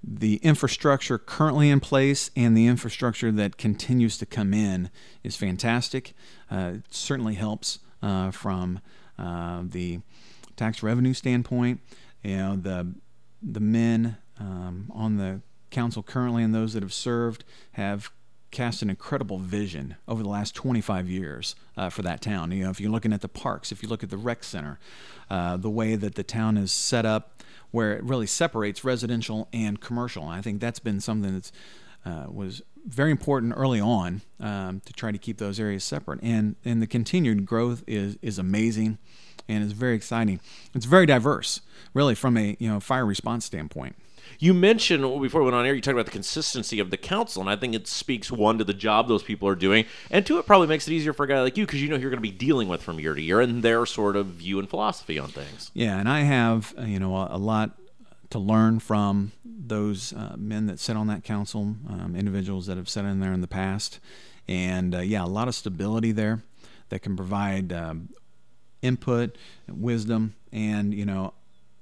the 0.09 0.35
infrastructure 0.37 1.17
currently 1.17 1.69
in 1.69 1.81
place 1.81 2.31
and 2.33 2.55
the 2.55 2.65
infrastructure 2.65 3.29
that 3.29 3.57
continues 3.57 4.17
to 4.17 4.25
come 4.25 4.53
in 4.53 4.89
is 5.21 5.35
fantastic. 5.35 6.13
Uh, 6.49 6.73
it 6.75 6.83
certainly 6.91 7.33
helps 7.33 7.79
uh, 8.01 8.31
from 8.31 8.79
uh, 9.19 9.63
the 9.65 9.99
tax 10.57 10.83
revenue 10.83 11.13
standpoint. 11.13 11.79
You 12.23 12.37
know, 12.37 12.55
the 12.57 12.93
the 13.41 13.59
men 13.61 14.17
um, 14.39 14.91
on 14.93 15.17
the 15.17 15.41
council 15.69 16.03
currently 16.03 16.43
and 16.43 16.53
those 16.53 16.73
that 16.73 16.83
have 16.83 16.93
served 16.93 17.45
have 17.73 18.11
cast 18.51 18.81
an 18.81 18.89
incredible 18.89 19.37
vision 19.37 19.95
over 20.07 20.23
the 20.23 20.29
last 20.29 20.55
25 20.55 21.09
years 21.09 21.55
uh, 21.75 21.89
for 21.89 22.01
that 22.01 22.21
town. 22.21 22.51
You 22.51 22.63
know, 22.63 22.69
if 22.69 22.79
you're 22.79 22.91
looking 22.91 23.13
at 23.13 23.21
the 23.21 23.27
parks, 23.27 23.71
if 23.71 23.83
you 23.83 23.89
look 23.89 24.03
at 24.03 24.09
the 24.09 24.17
rec 24.17 24.43
center, 24.43 24.79
uh, 25.29 25.57
the 25.57 25.69
way 25.69 25.95
that 25.95 26.15
the 26.15 26.23
town 26.23 26.57
is 26.57 26.71
set 26.71 27.05
up, 27.05 27.43
where 27.71 27.93
it 27.93 28.03
really 28.03 28.25
separates 28.25 28.83
residential 28.83 29.49
and 29.51 29.81
commercial. 29.81 30.27
I 30.27 30.41
think 30.41 30.61
that's 30.61 30.79
been 30.79 31.01
something 31.01 31.33
that's 31.33 31.51
uh, 32.05 32.25
was 32.29 32.61
very 32.87 33.11
important 33.11 33.53
early 33.55 33.79
on 33.79 34.21
um, 34.39 34.81
to 34.85 34.93
try 34.93 35.11
to 35.11 35.17
keep 35.17 35.37
those 35.37 35.59
areas 35.59 35.83
separate. 35.83 36.19
And 36.23 36.55
and 36.65 36.81
the 36.81 36.87
continued 36.87 37.45
growth 37.45 37.83
is 37.87 38.17
is 38.21 38.39
amazing, 38.39 38.97
and 39.47 39.63
is 39.63 39.73
very 39.73 39.95
exciting. 39.95 40.39
It's 40.73 40.85
very 40.85 41.05
diverse, 41.05 41.61
really, 41.93 42.15
from 42.15 42.37
a 42.37 42.55
you 42.59 42.69
know 42.69 42.79
fire 42.79 43.05
response 43.05 43.45
standpoint. 43.45 43.95
You 44.39 44.53
mentioned 44.53 45.03
before 45.21 45.41
we 45.41 45.45
went 45.45 45.55
on 45.55 45.65
air, 45.65 45.73
you 45.73 45.81
talked 45.81 45.93
about 45.93 46.05
the 46.05 46.11
consistency 46.11 46.79
of 46.79 46.91
the 46.91 46.97
council, 46.97 47.41
and 47.41 47.49
I 47.49 47.55
think 47.55 47.73
it 47.73 47.87
speaks 47.87 48.31
one 48.31 48.57
to 48.57 48.63
the 48.63 48.73
job 48.73 49.07
those 49.07 49.23
people 49.23 49.47
are 49.47 49.55
doing, 49.55 49.85
and 50.11 50.25
two, 50.25 50.37
it 50.37 50.45
probably 50.45 50.67
makes 50.67 50.87
it 50.87 50.93
easier 50.93 51.13
for 51.13 51.23
a 51.23 51.27
guy 51.27 51.41
like 51.41 51.57
you 51.57 51.65
because 51.65 51.81
you 51.81 51.89
know 51.89 51.95
you're 51.95 52.09
going 52.09 52.21
to 52.21 52.29
be 52.29 52.31
dealing 52.31 52.67
with 52.67 52.81
from 52.81 52.99
year 52.99 53.13
to 53.13 53.21
year 53.21 53.41
and 53.41 53.63
their 53.63 53.85
sort 53.85 54.15
of 54.15 54.27
view 54.27 54.59
and 54.59 54.69
philosophy 54.69 55.17
on 55.17 55.29
things. 55.29 55.71
Yeah, 55.73 55.97
and 55.97 56.07
I 56.07 56.21
have 56.21 56.73
uh, 56.77 56.83
you 56.83 56.99
know 56.99 57.15
a, 57.15 57.29
a 57.31 57.37
lot 57.37 57.71
to 58.29 58.39
learn 58.39 58.79
from 58.79 59.31
those 59.45 60.13
uh, 60.13 60.35
men 60.37 60.65
that 60.67 60.79
sit 60.79 60.97
on 60.97 61.07
that 61.07 61.23
council, 61.23 61.75
um, 61.89 62.15
individuals 62.15 62.65
that 62.67 62.77
have 62.77 62.89
sat 62.89 63.05
in 63.05 63.19
there 63.19 63.33
in 63.33 63.41
the 63.41 63.47
past, 63.47 63.99
and 64.47 64.95
uh, 64.95 64.99
yeah, 64.99 65.23
a 65.23 65.27
lot 65.27 65.47
of 65.47 65.55
stability 65.55 66.11
there 66.11 66.43
that 66.89 67.01
can 67.01 67.15
provide 67.15 67.71
um, 67.73 68.09
input, 68.81 69.37
wisdom, 69.67 70.35
and 70.51 70.93
you 70.93 71.05
know 71.05 71.33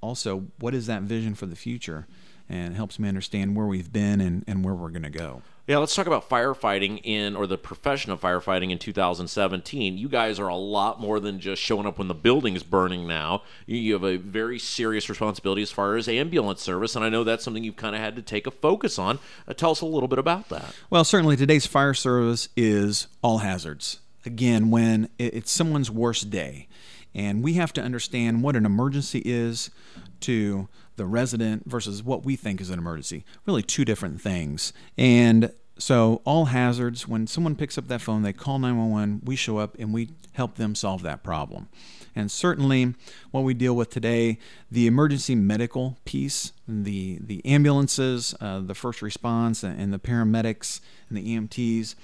also 0.02 0.46
what 0.60 0.76
is 0.76 0.86
that 0.88 1.02
vision 1.02 1.34
for 1.34 1.48
the 1.48 1.56
future 1.56 2.06
and 2.48 2.76
helps 2.76 3.00
me 3.00 3.08
understand 3.08 3.56
where 3.56 3.66
we've 3.66 3.92
been 3.92 4.22
and, 4.22 4.44
and 4.48 4.64
where 4.64 4.76
we're 4.76 4.90
going 4.90 5.02
to 5.04 5.10
go. 5.10 5.42
Yeah, 5.68 5.80
let's 5.80 5.96
talk 5.96 6.06
about 6.06 6.30
firefighting 6.30 7.02
in, 7.04 7.36
or 7.36 7.48
the 7.48 7.58
profession 7.58 8.12
of 8.12 8.22
firefighting 8.22 8.70
in 8.70 8.78
2017. 8.78 9.98
You 9.98 10.08
guys 10.08 10.40
are 10.40 10.48
a 10.48 10.56
lot 10.56 11.02
more 11.02 11.20
than 11.20 11.40
just 11.40 11.60
showing 11.60 11.88
up 11.88 11.98
when 11.98 12.08
the 12.08 12.14
building 12.14 12.56
is 12.56 12.62
burning 12.62 13.08
now. 13.08 13.42
You 13.66 13.94
have 13.94 14.04
a 14.04 14.18
very 14.18 14.60
serious 14.60 15.10
responsibility 15.10 15.64
as 15.64 15.72
far 15.72 15.96
as 15.96 16.08
ambulance 16.08 16.62
service, 16.62 16.96
and 16.96 17.04
I 17.04 17.10
know 17.10 17.24
that's 17.24 17.44
something 17.44 17.64
you've 17.64 17.78
kind 17.78 17.96
of 17.96 18.02
had 18.02 18.16
to 18.16 18.22
take 18.22 18.46
a 18.46 18.52
focus 18.52 19.00
on. 19.00 19.18
Uh, 19.48 19.54
tell 19.54 19.72
us 19.72 19.82
a 19.82 19.88
little 19.88 20.08
bit 20.08 20.20
about 20.20 20.50
that. 20.50 20.76
Well, 20.92 21.04
certainly 21.04 21.36
today's 21.36 21.66
fire 21.66 21.96
service 21.96 22.48
is 22.56 23.08
all 23.24 23.40
hazards. 23.40 24.02
Again, 24.24 24.70
when 24.70 25.10
it's 25.18 25.52
someone's 25.52 25.90
worst 25.90 26.30
day, 26.30 26.68
and 27.16 27.44
we 27.44 27.54
have 27.54 27.74
to 27.74 27.82
understand 27.82 28.44
what 28.44 28.56
an 28.56 28.68
emergency 28.68 29.24
is 29.26 29.72
to 30.20 30.68
the 30.96 31.06
resident 31.06 31.64
versus 31.70 32.04
what 32.04 32.26
we 32.26 32.36
think 32.36 32.62
is 32.62 32.70
an 32.70 32.80
emergency. 32.80 33.26
Really, 33.46 33.64
two 33.64 33.86
different 33.86 34.22
things. 34.22 34.74
And 34.98 35.52
so, 35.78 36.22
all 36.24 36.46
hazards, 36.46 37.08
when 37.08 37.28
someone 37.28 37.56
picks 37.56 37.78
up 37.78 37.88
that 37.90 38.02
phone, 38.02 38.22
they 38.22 38.34
call 38.34 38.60
911, 38.60 39.22
we 39.26 39.36
show 39.36 39.58
up 39.58 39.76
and 39.78 39.94
we 39.94 40.10
help 40.34 40.56
them 40.56 40.74
solve 40.74 41.02
that 41.04 41.22
problem. 41.24 41.68
And 42.16 42.32
certainly, 42.32 42.94
what 43.32 43.42
we 43.42 43.54
deal 43.54 43.76
with 43.76 43.90
today, 43.90 44.40
the 44.72 44.88
emergency 44.88 45.36
medical 45.36 45.98
piece, 46.06 46.54
the, 46.66 47.20
the 47.20 47.46
ambulances, 47.46 48.34
uh, 48.40 48.62
the 48.62 48.74
first 48.74 49.02
response, 49.02 49.64
and 49.64 49.94
the 49.94 50.00
paramedics 50.00 50.80
and 51.10 51.18
the 51.18 51.36
EMTs, 51.36 51.96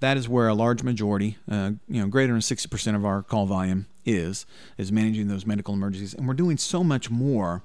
that 0.00 0.16
is 0.16 0.26
where 0.26 0.48
a 0.48 0.54
large 0.54 0.82
majority, 0.82 1.36
uh, 1.50 1.72
you 1.88 2.00
know, 2.00 2.08
greater 2.08 2.32
than 2.32 2.40
60% 2.40 2.96
of 2.96 3.04
our 3.04 3.22
call 3.22 3.44
volume 3.44 3.86
is, 4.06 4.46
is 4.78 4.90
managing 4.90 5.28
those 5.28 5.44
medical 5.44 5.74
emergencies. 5.74 6.14
And 6.14 6.26
we're 6.26 6.32
doing 6.32 6.56
so 6.56 6.82
much 6.82 7.10
more 7.10 7.62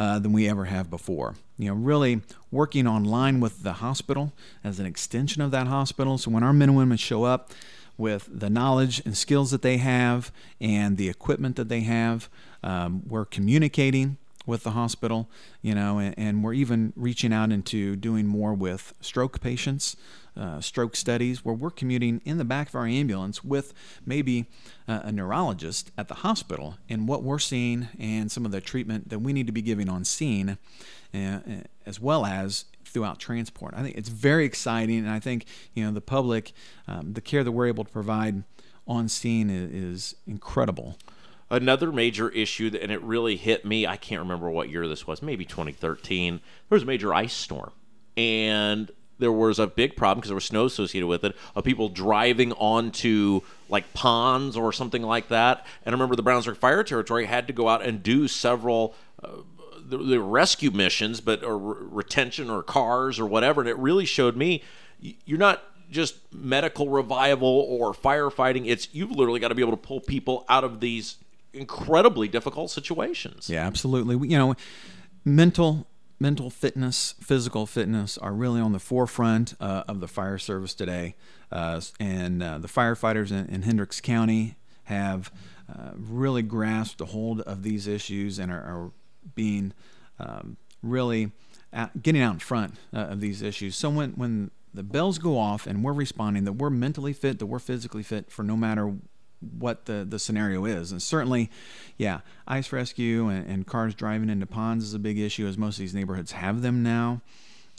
uh, 0.00 0.18
than 0.18 0.32
we 0.32 0.48
ever 0.48 0.64
have 0.64 0.88
before. 0.88 1.34
You 1.58 1.68
know, 1.68 1.74
really 1.74 2.22
working 2.50 2.86
online 2.86 3.38
with 3.38 3.62
the 3.62 3.74
hospital 3.74 4.32
as 4.64 4.80
an 4.80 4.86
extension 4.86 5.42
of 5.42 5.50
that 5.50 5.66
hospital. 5.66 6.16
So 6.16 6.30
when 6.30 6.42
our 6.42 6.54
men 6.54 6.70
and 6.70 6.78
women 6.78 6.96
show 6.96 7.24
up 7.24 7.50
with 7.98 8.26
the 8.32 8.48
knowledge 8.48 9.02
and 9.04 9.14
skills 9.14 9.50
that 9.50 9.60
they 9.60 9.76
have 9.76 10.32
and 10.58 10.96
the 10.96 11.10
equipment 11.10 11.56
that 11.56 11.68
they 11.68 11.80
have, 11.80 12.30
um, 12.62 13.02
we're 13.06 13.26
communicating 13.26 14.16
with 14.46 14.62
the 14.62 14.70
hospital, 14.70 15.28
you 15.60 15.74
know, 15.74 15.98
and, 15.98 16.14
and, 16.16 16.42
we're 16.42 16.54
even 16.54 16.94
reaching 16.96 17.30
out 17.30 17.52
into 17.52 17.94
doing 17.94 18.26
more 18.26 18.54
with 18.54 18.94
stroke 19.02 19.38
patients, 19.42 19.96
uh, 20.40 20.60
stroke 20.60 20.96
studies, 20.96 21.44
where 21.44 21.54
we're 21.54 21.70
commuting 21.70 22.22
in 22.24 22.38
the 22.38 22.44
back 22.44 22.68
of 22.68 22.74
our 22.74 22.86
ambulance 22.86 23.44
with 23.44 23.74
maybe 24.06 24.46
uh, 24.88 25.00
a 25.04 25.12
neurologist 25.12 25.90
at 25.98 26.08
the 26.08 26.14
hospital 26.14 26.78
and 26.88 27.06
what 27.06 27.22
we're 27.22 27.38
seeing 27.38 27.88
and 27.98 28.32
some 28.32 28.46
of 28.46 28.50
the 28.50 28.60
treatment 28.60 29.10
that 29.10 29.18
we 29.18 29.34
need 29.34 29.46
to 29.46 29.52
be 29.52 29.60
giving 29.60 29.88
on 29.88 30.02
scene, 30.02 30.56
uh, 31.14 31.40
as 31.84 32.00
well 32.00 32.24
as 32.24 32.64
throughout 32.86 33.18
transport. 33.18 33.74
I 33.76 33.82
think 33.82 33.96
it's 33.96 34.08
very 34.08 34.46
exciting, 34.46 35.00
and 35.00 35.10
I 35.10 35.20
think 35.20 35.44
you 35.74 35.84
know 35.84 35.92
the 35.92 36.00
public, 36.00 36.52
um, 36.88 37.12
the 37.12 37.20
care 37.20 37.44
that 37.44 37.52
we're 37.52 37.66
able 37.66 37.84
to 37.84 37.90
provide 37.90 38.42
on 38.86 39.08
scene 39.08 39.50
is, 39.50 39.70
is 39.70 40.14
incredible. 40.26 40.96
Another 41.50 41.92
major 41.92 42.30
issue, 42.30 42.70
that, 42.70 42.80
and 42.80 42.90
it 42.90 43.02
really 43.02 43.36
hit 43.36 43.64
me. 43.64 43.86
I 43.86 43.96
can't 43.96 44.20
remember 44.20 44.48
what 44.48 44.70
year 44.70 44.88
this 44.88 45.06
was, 45.06 45.20
maybe 45.20 45.44
2013. 45.44 46.36
There 46.36 46.76
was 46.76 46.84
a 46.84 46.86
major 46.86 47.12
ice 47.12 47.34
storm, 47.34 47.72
and 48.16 48.90
there 49.20 49.32
was 49.32 49.58
a 49.58 49.66
big 49.66 49.96
problem 49.96 50.18
because 50.18 50.28
there 50.28 50.34
was 50.34 50.44
snow 50.44 50.64
associated 50.64 51.06
with 51.06 51.24
it 51.24 51.36
of 51.54 51.64
people 51.64 51.88
driving 51.88 52.52
onto 52.52 53.42
like 53.68 53.92
ponds 53.94 54.56
or 54.56 54.72
something 54.72 55.02
like 55.02 55.28
that. 55.28 55.66
And 55.84 55.92
I 55.92 55.96
remember 55.96 56.16
the 56.16 56.22
Brownsburg 56.22 56.56
Fire 56.56 56.82
Territory 56.82 57.26
had 57.26 57.46
to 57.46 57.52
go 57.52 57.68
out 57.68 57.82
and 57.82 58.02
do 58.02 58.26
several. 58.28 58.94
Uh, 59.22 59.28
the, 59.82 59.96
the, 59.96 60.20
rescue 60.20 60.70
missions, 60.70 61.20
but 61.20 61.42
or 61.42 61.58
retention 61.58 62.48
or 62.48 62.62
cars 62.62 63.18
or 63.18 63.26
whatever, 63.26 63.60
and 63.60 63.68
it 63.68 63.76
really 63.76 64.04
showed 64.04 64.36
me 64.36 64.62
you're 65.00 65.38
not 65.38 65.64
just 65.90 66.14
medical 66.32 66.88
revival 66.88 67.66
or 67.68 67.92
firefighting. 67.92 68.68
It's 68.68 68.88
you've 68.92 69.10
literally 69.10 69.40
got 69.40 69.48
to 69.48 69.54
be 69.56 69.62
able 69.62 69.72
to 69.72 69.76
pull 69.76 70.00
people 70.00 70.44
out 70.48 70.62
of 70.62 70.78
these 70.78 71.16
incredibly 71.52 72.28
difficult 72.28 72.70
situations. 72.70 73.50
Yeah, 73.50 73.66
absolutely. 73.66 74.28
You 74.28 74.38
know, 74.38 74.54
mental 75.24 75.86
mental 76.20 76.50
fitness, 76.50 77.14
physical 77.20 77.66
fitness 77.66 78.18
are 78.18 78.34
really 78.34 78.60
on 78.60 78.72
the 78.72 78.78
forefront 78.78 79.54
uh, 79.58 79.82
of 79.88 80.00
the 80.00 80.06
fire 80.06 80.38
service 80.38 80.74
today. 80.74 81.16
Uh, 81.50 81.80
and 81.98 82.42
uh, 82.42 82.58
the 82.58 82.68
firefighters 82.68 83.30
in, 83.30 83.46
in, 83.46 83.62
Hendricks 83.62 84.00
County 84.00 84.56
have 84.84 85.32
uh, 85.68 85.90
really 85.94 86.42
grasped 86.42 87.00
a 87.00 87.06
hold 87.06 87.40
of 87.40 87.62
these 87.62 87.86
issues 87.86 88.38
and 88.38 88.52
are, 88.52 88.60
are 88.60 88.90
being 89.34 89.72
um, 90.18 90.58
really 90.82 91.32
out, 91.72 92.02
getting 92.02 92.20
out 92.20 92.34
in 92.34 92.38
front 92.38 92.74
uh, 92.92 92.98
of 92.98 93.20
these 93.20 93.40
issues. 93.40 93.74
So 93.74 93.88
when, 93.88 94.10
when 94.12 94.50
the 94.74 94.82
bells 94.82 95.18
go 95.18 95.38
off 95.38 95.66
and 95.66 95.82
we're 95.82 95.92
responding, 95.92 96.44
that 96.44 96.52
we're 96.52 96.70
mentally 96.70 97.14
fit, 97.14 97.38
that 97.38 97.46
we're 97.46 97.58
physically 97.58 98.02
fit 98.02 98.30
for 98.30 98.42
no 98.42 98.56
matter 98.56 98.94
what 99.40 99.86
the, 99.86 100.06
the 100.08 100.18
scenario 100.18 100.64
is. 100.64 100.92
And 100.92 101.02
certainly, 101.02 101.50
yeah, 101.96 102.20
ice 102.46 102.72
rescue 102.72 103.28
and, 103.28 103.46
and, 103.48 103.66
cars 103.66 103.94
driving 103.94 104.28
into 104.28 104.46
ponds 104.46 104.84
is 104.84 104.94
a 104.94 104.98
big 104.98 105.18
issue, 105.18 105.46
as 105.46 105.56
most 105.56 105.76
of 105.76 105.80
these 105.80 105.94
neighborhoods 105.94 106.32
have 106.32 106.62
them 106.62 106.82
now. 106.82 107.22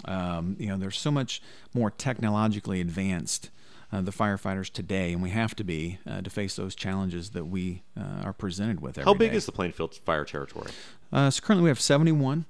Um, 0.06 0.56
you 0.60 0.68
know, 0.68 0.78
there's 0.78 0.98
so 0.98 1.12
much 1.12 1.42
more 1.74 1.92
technologically 1.92 2.82
advanced. 2.82 3.50
Uh, 3.94 4.00
the 4.00 4.12
firefighters 4.12 4.72
today, 4.72 5.12
and 5.12 5.22
we 5.22 5.32
have 5.32 5.54
to 5.54 5.66
be 5.66 6.00
uh, 6.10 6.22
to 6.22 6.30
face 6.30 6.56
those 6.56 6.76
challenges 6.76 7.32
that 7.32 7.44
we 7.44 7.84
uh, 8.00 8.24
are 8.24 8.32
presented 8.32 8.80
with. 8.80 8.96
How 8.96 9.14
big 9.14 9.32
day. 9.32 9.36
is 9.36 9.46
the 9.46 9.52
Plainfield 9.52 9.96
Fire 9.96 10.24
Territory? 10.24 10.72
Uh, 11.12 11.30
so 11.30 11.42
currently 11.42 11.64
we 11.64 11.70
have 11.70 11.82
71 11.82 12.46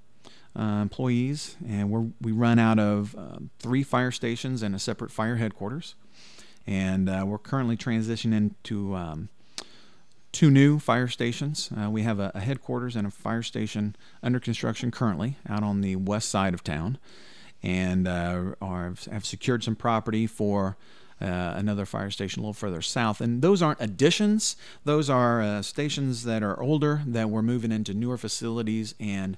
uh, 0.55 0.61
employees, 0.61 1.57
and 1.67 1.89
we 1.89 2.11
we 2.21 2.31
run 2.31 2.59
out 2.59 2.77
of 2.77 3.15
um, 3.15 3.49
three 3.57 3.81
fire 3.81 4.11
stations 4.11 4.61
and 4.61 4.75
a 4.75 4.79
separate 4.79 5.09
fire 5.09 5.37
headquarters 5.37 5.95
and 6.67 7.09
uh, 7.09 7.23
we're 7.25 7.37
currently 7.37 7.77
transitioning 7.77 8.51
to 8.63 8.95
um, 8.95 9.29
two 10.31 10.49
new 10.49 10.79
fire 10.79 11.07
stations. 11.07 11.69
Uh, 11.77 11.89
we 11.89 12.03
have 12.03 12.19
a, 12.19 12.31
a, 12.33 12.39
headquarters 12.39 12.95
and 12.95 13.07
a 13.07 13.11
fire 13.11 13.43
station 13.43 13.95
under 14.23 14.39
construction 14.39 14.91
currently 14.91 15.37
out 15.49 15.63
on 15.63 15.81
the 15.81 15.95
west 15.95 16.29
side 16.29 16.53
of 16.53 16.63
town, 16.63 16.97
and 17.61 18.07
uh, 18.07 18.55
are, 18.61 18.93
have 19.11 19.25
secured 19.25 19.63
some 19.63 19.75
property 19.75 20.27
for. 20.27 20.77
Uh, 21.19 21.53
another 21.55 21.85
fire 21.85 22.09
station 22.09 22.39
a 22.39 22.41
little 22.41 22.51
further 22.51 22.81
south. 22.81 23.21
And 23.21 23.43
those 23.43 23.61
aren't 23.61 23.79
additions, 23.79 24.55
those 24.85 25.07
are 25.07 25.39
uh, 25.39 25.61
stations 25.61 26.23
that 26.23 26.41
are 26.41 26.59
older 26.59 27.03
that 27.05 27.29
we're 27.29 27.43
moving 27.43 27.71
into 27.71 27.93
newer 27.93 28.17
facilities 28.17 28.95
and 28.99 29.37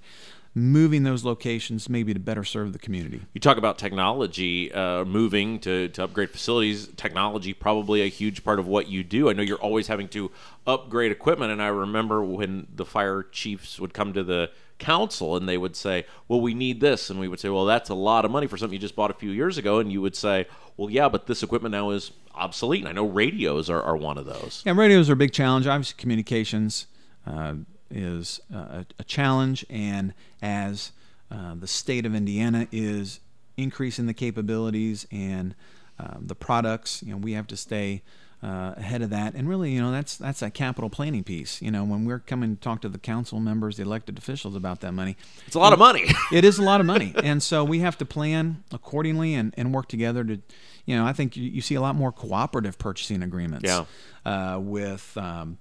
moving 0.55 1.03
those 1.03 1.25
locations 1.25 1.89
maybe 1.89 2.13
to 2.13 2.19
better 2.19 2.43
serve 2.43 2.73
the 2.73 2.79
community. 2.79 3.21
You 3.33 3.41
talk 3.41 3.57
about 3.57 3.77
technology 3.77 4.71
uh, 4.71 5.03
moving 5.03 5.59
to, 5.61 5.89
to 5.89 6.03
upgrade 6.03 6.29
facilities. 6.29 6.87
Technology 6.95 7.53
probably 7.53 8.01
a 8.01 8.07
huge 8.07 8.43
part 8.43 8.59
of 8.59 8.67
what 8.67 8.87
you 8.87 9.03
do. 9.03 9.29
I 9.29 9.33
know 9.33 9.41
you're 9.41 9.57
always 9.57 9.87
having 9.87 10.07
to 10.09 10.31
upgrade 10.67 11.11
equipment, 11.11 11.51
and 11.51 11.61
I 11.61 11.67
remember 11.67 12.23
when 12.23 12.67
the 12.73 12.85
fire 12.85 13.23
chiefs 13.23 13.79
would 13.79 13.93
come 13.93 14.13
to 14.13 14.23
the 14.23 14.51
council 14.79 15.35
and 15.35 15.47
they 15.47 15.57
would 15.57 15.75
say, 15.75 16.05
"Well, 16.27 16.41
we 16.41 16.53
need 16.53 16.81
this," 16.81 17.09
and 17.09 17.19
we 17.19 17.27
would 17.27 17.39
say, 17.39 17.49
"Well, 17.49 17.65
that's 17.65 17.89
a 17.89 17.95
lot 17.95 18.25
of 18.25 18.31
money 18.31 18.47
for 18.47 18.57
something 18.57 18.73
you 18.73 18.79
just 18.79 18.95
bought 18.95 19.11
a 19.11 19.15
few 19.15 19.31
years 19.31 19.57
ago," 19.57 19.79
and 19.79 19.91
you 19.91 20.01
would 20.01 20.15
say, 20.15 20.45
"Well, 20.77 20.89
yeah, 20.89 21.09
but 21.09 21.25
this 21.25 21.41
equipment 21.41 21.71
now 21.71 21.89
is 21.91 22.11
obsolete." 22.35 22.81
And 22.81 22.89
I 22.89 22.91
know 22.91 23.05
radios 23.05 23.69
are, 23.69 23.81
are 23.81 23.97
one 23.97 24.17
of 24.17 24.25
those. 24.25 24.61
Yeah, 24.65 24.73
radios 24.75 25.09
are 25.09 25.13
a 25.13 25.17
big 25.17 25.33
challenge. 25.33 25.65
Obviously, 25.65 25.95
communications. 25.99 26.87
Uh, 27.25 27.55
is 27.93 28.41
uh, 28.53 28.83
a, 28.97 29.03
challenge, 29.03 29.65
and 29.69 30.13
as 30.41 30.91
uh, 31.31 31.55
the 31.55 31.67
state 31.67 32.05
of 32.05 32.15
Indiana 32.15 32.67
is 32.71 33.19
increasing 33.55 34.07
the 34.07 34.13
capabilities 34.13 35.07
and 35.11 35.55
um, 35.99 36.23
the 36.25 36.35
products, 36.35 37.03
you 37.03 37.11
know, 37.11 37.17
we 37.17 37.33
have 37.33 37.47
to 37.47 37.55
stay 37.55 38.01
uh, 38.43 38.73
ahead 38.75 39.01
of 39.01 39.09
that. 39.09 39.35
And 39.35 39.47
really, 39.47 39.71
you 39.71 39.81
know, 39.81 39.91
that's 39.91 40.17
that's 40.17 40.41
a 40.41 40.49
capital 40.49 40.89
planning 40.89 41.23
piece. 41.23 41.61
You 41.61 41.71
know, 41.71 41.85
when 41.85 42.03
we're 42.03 42.19
coming 42.19 42.55
to 42.57 42.61
talk 42.61 42.81
to 42.81 42.89
the 42.89 42.97
council 42.97 43.39
members, 43.39 43.77
the 43.77 43.83
elected 43.83 44.17
officials 44.17 44.55
about 44.55 44.81
that 44.81 44.91
money, 44.91 45.15
it's 45.47 45.55
a 45.55 45.59
lot 45.59 45.71
of 45.71 45.79
money. 45.79 46.05
it 46.31 46.43
is 46.43 46.59
a 46.59 46.63
lot 46.63 46.81
of 46.81 46.85
money, 46.85 47.13
and 47.23 47.41
so 47.41 47.63
we 47.63 47.79
have 47.79 47.97
to 47.99 48.05
plan 48.05 48.63
accordingly 48.71 49.33
and, 49.33 49.53
and 49.55 49.73
work 49.73 49.87
together 49.87 50.23
to, 50.25 50.41
you 50.85 50.95
know, 50.95 51.05
I 51.05 51.13
think 51.13 51.37
you, 51.37 51.43
you 51.43 51.61
see 51.61 51.75
a 51.75 51.81
lot 51.81 51.95
more 51.95 52.11
cooperative 52.11 52.77
purchasing 52.77 53.23
agreements. 53.23 53.65
Yeah. 53.65 53.85
Uh, 54.25 54.57
with 54.57 55.17
um, 55.17 55.57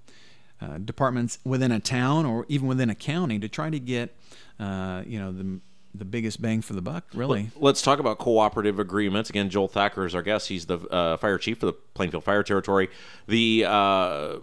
uh, 0.63 0.79
departments 0.79 1.39
within 1.45 1.73
a 1.73 1.81
town 1.81 2.25
or 2.25 2.47
even 2.49 2.69
within 2.69 2.91
a 2.91 2.95
county 2.95 3.39
to 3.39 3.49
try 3.49 3.71
to 3.71 3.81
get 3.81 4.17
uh, 4.61 5.03
you 5.07 5.19
know 5.19 5.33
the 5.33 5.61
the 5.95 6.05
biggest 6.05 6.41
bang 6.41 6.63
for 6.63 6.73
the 6.73 6.81
buck, 6.81 7.05
really. 7.13 7.51
Let's 7.57 7.83
talk 7.83 7.99
about 7.99 8.19
cooperative 8.19 8.79
agreements. 8.79 9.29
Again, 9.29 9.51
Joel 9.51 9.69
Thacker 9.69 10.07
is 10.07 10.15
our 10.15 10.23
guest. 10.23 10.49
He's 10.49 10.65
the 10.67 10.79
uh, 10.79 11.17
fire 11.19 11.37
chief 11.37 11.59
for 11.59 11.67
the 11.67 11.73
Plainfield 11.73 12.25
Fire 12.25 12.43
Territory. 12.43 12.89
The 13.27 13.67
uh, 13.69 14.37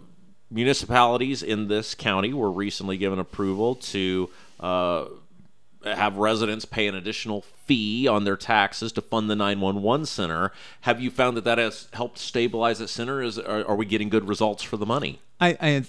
municipalities 0.50 1.42
in 1.42 1.68
this 1.68 1.94
county 1.94 2.32
were 2.32 2.50
recently 2.52 2.96
given 2.98 3.18
approval 3.18 3.74
to 3.76 4.30
uh, 4.60 5.06
have 5.84 6.16
residents 6.18 6.64
pay 6.64 6.86
an 6.86 6.94
additional 6.94 7.42
fee 7.42 8.06
on 8.06 8.24
their 8.24 8.36
taxes 8.36 8.92
to 8.92 9.00
fund 9.00 9.30
the 9.30 9.36
911 9.36 10.06
center. 10.06 10.52
Have 10.82 11.00
you 11.00 11.10
found 11.10 11.36
that 11.36 11.44
that 11.44 11.58
has 11.58 11.88
helped 11.92 12.18
stabilize 12.18 12.78
the 12.78 12.88
center? 12.88 13.22
Is 13.22 13.38
are, 13.38 13.66
are 13.66 13.76
we 13.76 13.86
getting 13.86 14.08
good 14.08 14.28
results 14.28 14.62
for 14.62 14.76
the 14.76 14.86
money? 14.86 15.20
I, 15.40 15.56
I 15.60 15.84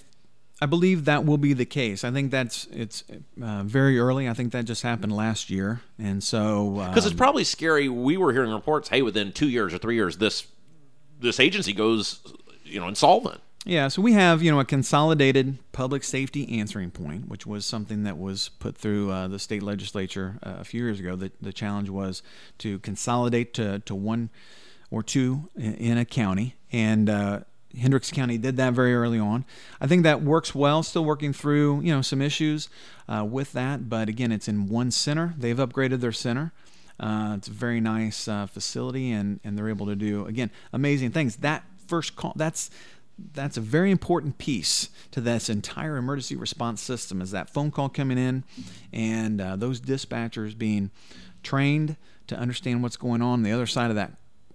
I 0.61 0.67
believe 0.67 1.05
that 1.05 1.25
will 1.25 1.39
be 1.39 1.53
the 1.53 1.65
case. 1.65 2.03
I 2.03 2.11
think 2.11 2.29
that's 2.29 2.67
it's 2.71 3.03
uh, 3.41 3.63
very 3.63 3.97
early. 3.97 4.29
I 4.29 4.33
think 4.33 4.51
that 4.51 4.65
just 4.65 4.83
happened 4.83 5.11
last 5.11 5.49
year, 5.49 5.81
and 5.97 6.23
so 6.23 6.83
because 6.87 7.05
um, 7.05 7.11
it's 7.11 7.17
probably 7.17 7.43
scary. 7.43 7.89
We 7.89 8.15
were 8.15 8.31
hearing 8.31 8.53
reports, 8.53 8.89
hey, 8.89 9.01
within 9.01 9.31
two 9.31 9.49
years 9.49 9.73
or 9.73 9.79
three 9.79 9.95
years, 9.95 10.17
this 10.17 10.45
this 11.19 11.39
agency 11.39 11.73
goes, 11.73 12.19
you 12.63 12.79
know, 12.79 12.87
insolvent. 12.87 13.41
Yeah, 13.65 13.87
so 13.87 14.01
we 14.03 14.13
have 14.13 14.43
you 14.43 14.51
know 14.51 14.59
a 14.59 14.65
consolidated 14.65 15.57
public 15.71 16.03
safety 16.03 16.59
answering 16.59 16.91
point, 16.91 17.27
which 17.27 17.47
was 17.47 17.65
something 17.65 18.03
that 18.03 18.19
was 18.19 18.49
put 18.49 18.75
through 18.75 19.11
uh, 19.11 19.27
the 19.27 19.39
state 19.39 19.63
legislature 19.63 20.37
uh, 20.43 20.57
a 20.59 20.63
few 20.63 20.83
years 20.83 20.99
ago. 20.99 21.15
The 21.15 21.31
the 21.41 21.53
challenge 21.53 21.89
was 21.89 22.21
to 22.59 22.77
consolidate 22.79 23.55
to 23.55 23.79
to 23.79 23.95
one 23.95 24.29
or 24.91 25.01
two 25.01 25.49
in, 25.55 25.73
in 25.75 25.97
a 25.97 26.05
county, 26.05 26.55
and 26.71 27.09
uh, 27.09 27.39
Hendricks 27.77 28.11
County 28.11 28.37
did 28.37 28.57
that 28.57 28.73
very 28.73 28.93
early 28.93 29.19
on. 29.19 29.45
I 29.79 29.87
think 29.87 30.03
that 30.03 30.21
works 30.21 30.53
well. 30.53 30.83
Still 30.83 31.05
working 31.05 31.33
through 31.33 31.81
you 31.81 31.93
know 31.93 32.01
some 32.01 32.21
issues 32.21 32.69
uh, 33.07 33.25
with 33.25 33.53
that, 33.53 33.89
but 33.89 34.09
again, 34.09 34.31
it's 34.31 34.47
in 34.47 34.67
one 34.69 34.91
center. 34.91 35.33
They've 35.37 35.57
upgraded 35.57 35.99
their 35.99 36.11
center. 36.11 36.51
Uh, 36.99 37.33
it's 37.37 37.47
a 37.47 37.51
very 37.51 37.81
nice 37.81 38.27
uh, 38.27 38.45
facility, 38.45 39.11
and 39.11 39.39
and 39.43 39.57
they're 39.57 39.69
able 39.69 39.87
to 39.87 39.95
do 39.95 40.25
again 40.25 40.51
amazing 40.71 41.11
things. 41.11 41.37
That 41.37 41.63
first 41.87 42.15
call 42.15 42.33
that's 42.35 42.69
that's 43.33 43.57
a 43.57 43.61
very 43.61 43.91
important 43.91 44.37
piece 44.37 44.89
to 45.11 45.21
this 45.21 45.49
entire 45.49 45.97
emergency 45.97 46.35
response 46.35 46.81
system. 46.81 47.21
Is 47.21 47.31
that 47.31 47.49
phone 47.49 47.71
call 47.71 47.89
coming 47.89 48.17
in, 48.17 48.43
and 48.93 49.41
uh, 49.41 49.55
those 49.55 49.81
dispatchers 49.81 50.57
being 50.57 50.91
trained 51.43 51.97
to 52.27 52.37
understand 52.37 52.83
what's 52.83 52.97
going 52.97 53.21
on, 53.21 53.33
on 53.33 53.43
the 53.43 53.51
other 53.51 53.67
side 53.67 53.89
of 53.89 53.95
that 53.95 54.13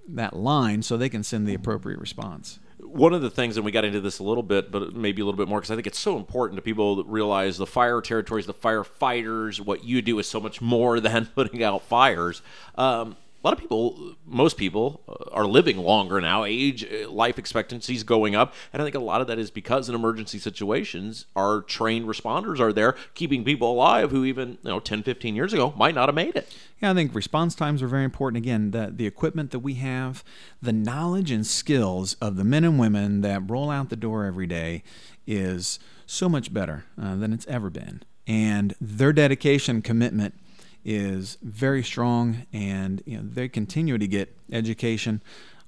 that 0.08 0.36
line, 0.36 0.82
so 0.82 0.96
they 0.96 1.08
can 1.08 1.24
send 1.24 1.48
the 1.48 1.54
appropriate 1.54 1.98
response 1.98 2.60
one 2.96 3.12
of 3.12 3.22
the 3.22 3.30
things, 3.30 3.56
and 3.56 3.64
we 3.64 3.72
got 3.72 3.84
into 3.84 4.00
this 4.00 4.18
a 4.18 4.22
little 4.22 4.42
bit, 4.42 4.70
but 4.70 4.94
maybe 4.94 5.22
a 5.22 5.24
little 5.24 5.38
bit 5.38 5.48
more, 5.48 5.60
because 5.60 5.70
I 5.70 5.74
think 5.74 5.86
it's 5.86 5.98
so 5.98 6.16
important 6.16 6.56
to 6.56 6.62
people 6.62 6.96
that 6.96 7.06
realize 7.06 7.58
the 7.58 7.66
fire 7.66 8.00
territories, 8.00 8.46
the 8.46 8.54
firefighters, 8.54 9.60
what 9.60 9.84
you 9.84 10.02
do 10.02 10.18
is 10.18 10.28
so 10.28 10.40
much 10.40 10.60
more 10.60 11.00
than 11.06 11.26
putting 11.26 11.62
out 11.62 11.82
fires. 11.82 12.42
Um, 12.76 13.16
a 13.46 13.48
lot 13.48 13.52
of 13.52 13.60
people, 13.60 14.16
most 14.26 14.56
people, 14.56 15.02
uh, 15.08 15.30
are 15.30 15.46
living 15.46 15.76
longer 15.78 16.20
now. 16.20 16.42
Age, 16.42 16.84
uh, 16.84 17.08
life 17.08 17.38
expectancy 17.38 17.94
is 17.94 18.02
going 18.02 18.34
up, 18.34 18.52
and 18.72 18.82
I 18.82 18.84
think 18.84 18.96
a 18.96 19.00
lot 19.00 19.20
of 19.20 19.28
that 19.28 19.38
is 19.38 19.52
because 19.52 19.88
in 19.88 19.94
emergency 19.94 20.40
situations, 20.40 21.26
our 21.36 21.60
trained 21.60 22.08
responders 22.08 22.58
are 22.58 22.72
there 22.72 22.96
keeping 23.14 23.44
people 23.44 23.70
alive 23.70 24.10
who 24.10 24.24
even 24.24 24.58
you 24.64 24.70
know 24.70 24.80
10, 24.80 25.04
15 25.04 25.36
years 25.36 25.52
ago 25.52 25.72
might 25.76 25.94
not 25.94 26.08
have 26.08 26.16
made 26.16 26.34
it. 26.34 26.52
Yeah, 26.82 26.90
I 26.90 26.94
think 26.94 27.14
response 27.14 27.54
times 27.54 27.82
are 27.82 27.86
very 27.86 28.02
important. 28.02 28.42
Again, 28.42 28.72
the 28.72 28.92
the 28.92 29.06
equipment 29.06 29.52
that 29.52 29.60
we 29.60 29.74
have, 29.74 30.24
the 30.60 30.72
knowledge 30.72 31.30
and 31.30 31.46
skills 31.46 32.14
of 32.14 32.34
the 32.34 32.44
men 32.44 32.64
and 32.64 32.80
women 32.80 33.20
that 33.20 33.48
roll 33.48 33.70
out 33.70 33.90
the 33.90 33.96
door 33.96 34.24
every 34.24 34.48
day 34.48 34.82
is 35.24 35.78
so 36.04 36.28
much 36.28 36.52
better 36.52 36.84
uh, 37.00 37.14
than 37.14 37.32
it's 37.32 37.46
ever 37.46 37.70
been, 37.70 38.02
and 38.26 38.74
their 38.80 39.12
dedication, 39.12 39.82
commitment 39.82 40.34
is 40.86 41.36
very 41.42 41.82
strong, 41.82 42.46
and 42.52 43.02
you 43.04 43.18
know 43.18 43.24
they 43.24 43.48
continue 43.48 43.98
to 43.98 44.06
get 44.06 44.34
education 44.50 45.20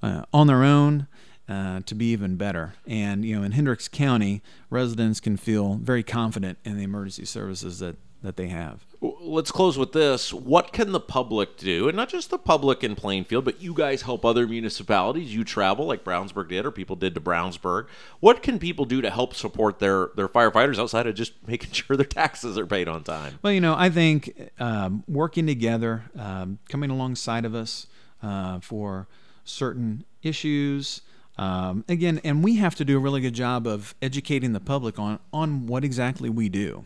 uh, 0.03 0.23
on 0.33 0.47
their 0.47 0.65
own. 0.65 1.09
Uh, 1.49 1.81
to 1.87 1.95
be 1.95 2.13
even 2.13 2.37
better. 2.37 2.75
And 2.87 3.25
you 3.25 3.35
know, 3.35 3.43
in 3.43 3.53
Hendricks 3.53 3.89
County, 3.89 4.43
residents 4.69 5.19
can 5.19 5.39
feel 5.39 5.77
very 5.77 6.03
confident 6.03 6.59
in 6.63 6.77
the 6.77 6.85
emergency 6.85 7.25
services 7.25 7.79
that 7.79 7.97
that 8.23 8.37
they 8.37 8.49
have. 8.49 8.85
Let's 9.01 9.53
close 9.53 9.79
with 9.79 9.93
this. 9.93 10.35
What 10.35 10.73
can 10.73 10.91
the 10.91 10.99
public 10.99 11.57
do? 11.57 11.87
And 11.87 11.97
not 11.97 12.09
just 12.09 12.31
the 12.31 12.39
public 12.39 12.83
in 12.83 12.97
Plainfield, 12.97 13.45
but 13.45 13.63
you 13.63 13.73
guys 13.73 14.03
help 14.03 14.25
other 14.25 14.45
municipalities. 14.49 15.33
You 15.33 15.45
travel 15.45 15.87
like 15.87 16.03
Brownsburg 16.03 16.49
did, 16.49 16.67
or 16.67 16.73
people 16.73 16.97
did 16.97 17.15
to 17.15 17.21
Brownsburg. 17.21 17.87
What 18.19 18.43
can 18.43 18.59
people 18.59 18.87
do 18.87 19.01
to 19.01 19.09
help 19.09 19.35
support 19.35 19.79
their, 19.79 20.11
their 20.17 20.27
firefighters 20.27 20.81
outside 20.81 21.07
of 21.07 21.15
just 21.15 21.33
making 21.47 21.71
sure 21.71 21.97
their 21.97 22.07
taxes 22.07 22.59
are 22.59 22.67
paid 22.67 22.89
on 22.89 23.05
time? 23.05 23.39
Well, 23.41 23.53
you 23.53 23.61
know, 23.61 23.77
I 23.79 23.89
think 23.89 24.51
um, 24.59 25.05
working 25.07 25.47
together, 25.47 26.05
um, 26.19 26.59
coming 26.69 26.91
alongside 26.91 27.45
of 27.45 27.55
us 27.55 27.87
uh, 28.21 28.59
for 28.59 29.07
certain 29.45 30.05
issues. 30.25 31.03
Um, 31.37 31.85
again, 31.89 32.21
and 32.25 32.43
we 32.43 32.57
have 32.57 32.75
to 32.75 32.85
do 32.85 32.97
a 32.97 33.01
really 33.01 33.21
good 33.21 33.35
job 33.35 33.65
of 33.65 33.95
educating 34.03 34.55
the 34.55 34.61
public 34.61 34.99
on, 34.99 35.21
on 35.33 35.69
what 35.69 35.85
exactly 35.85 36.29
we 36.29 36.49
do. 36.49 36.85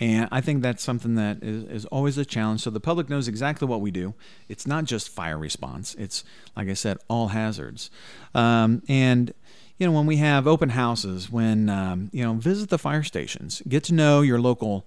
And 0.00 0.28
I 0.30 0.40
think 0.40 0.62
that's 0.62 0.82
something 0.82 1.16
that 1.16 1.42
is, 1.42 1.64
is, 1.64 1.84
always 1.86 2.16
a 2.18 2.24
challenge. 2.24 2.60
So 2.62 2.70
the 2.70 2.80
public 2.80 3.08
knows 3.08 3.26
exactly 3.26 3.66
what 3.66 3.80
we 3.80 3.90
do. 3.90 4.14
It's 4.48 4.66
not 4.66 4.84
just 4.84 5.08
fire 5.08 5.38
response, 5.38 5.94
it's, 5.96 6.24
like 6.56 6.68
I 6.68 6.74
said, 6.74 6.98
all 7.08 7.28
hazards. 7.28 7.90
Um, 8.34 8.82
and, 8.88 9.34
you 9.76 9.86
know, 9.86 9.92
when 9.92 10.06
we 10.06 10.16
have 10.16 10.46
open 10.46 10.70
houses, 10.70 11.30
when, 11.30 11.68
um, 11.68 12.10
you 12.12 12.22
know, 12.22 12.34
visit 12.34 12.68
the 12.68 12.78
fire 12.78 13.02
stations, 13.02 13.62
get 13.66 13.82
to 13.84 13.94
know 13.94 14.20
your 14.20 14.40
local 14.40 14.86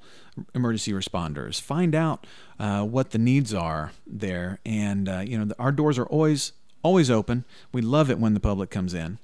emergency 0.56 0.94
responders, 0.94 1.60
find 1.60 1.94
out 1.94 2.26
uh, 2.60 2.84
what 2.84 3.12
the 3.12 3.18
needs 3.18 3.54
are 3.54 3.92
there. 4.08 4.60
And, 4.66 5.10
uh, 5.10 5.24
you 5.26 5.38
know, 5.38 5.46
the, 5.46 5.56
our 5.60 5.74
doors 5.74 5.98
are 6.00 6.06
always, 6.06 6.54
always 6.84 7.12
open. 7.12 7.44
We 7.74 7.82
love 7.82 8.10
it 8.10 8.20
when 8.20 8.34
the 8.34 8.40
public 8.40 8.70
comes 8.70 8.94
in 8.94 9.20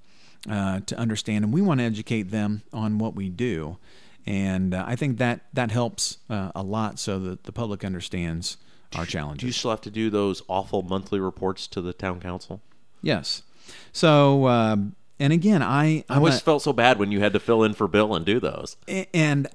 uh, 0.50 0.82
to 0.82 0.98
understand, 0.98 1.46
and 1.46 1.54
we 1.54 1.62
want 1.62 1.80
to 1.80 1.86
educate 1.86 2.24
them 2.24 2.64
on 2.74 2.98
what 2.98 3.16
we 3.16 3.30
do 3.30 3.78
and 4.28 4.74
uh, 4.74 4.84
I 4.86 4.98
think 4.98 5.18
that 5.20 5.46
that 5.54 5.72
helps 5.72 6.18
uh, 6.30 6.52
a 6.54 6.62
lot 6.62 7.00
so 7.00 7.18
that 7.20 7.46
the 7.46 7.54
public 7.54 7.86
understands 7.86 8.58
our 8.94 9.06
challenges. 9.06 9.40
Do 9.40 9.48
you 9.48 9.54
still 9.54 9.72
have 9.72 9.82
to 9.82 9.90
do 9.90 10.10
those 10.10 10.44
awful 10.50 10.82
monthly 10.82 11.20
reports 11.20 11.66
to 11.68 11.82
the 11.82 11.94
town 11.94 12.20
council? 12.20 12.62
Yes. 13.02 13.44
So, 13.94 14.48
um, 14.48 14.96
and 15.18 15.32
again, 15.32 15.64
I 15.64 16.04
I 16.10 16.18
always 16.18 16.38
a, 16.38 16.42
felt 16.42 16.62
so 16.62 16.74
bad 16.74 17.00
when 17.00 17.10
you 17.10 17.22
had 17.22 17.32
to 17.34 17.40
fill 17.40 17.64
in 17.64 17.74
for 17.74 17.88
Bill 17.88 18.14
and 18.14 18.26
do 18.26 18.42
those. 18.42 18.76
And 19.14 19.48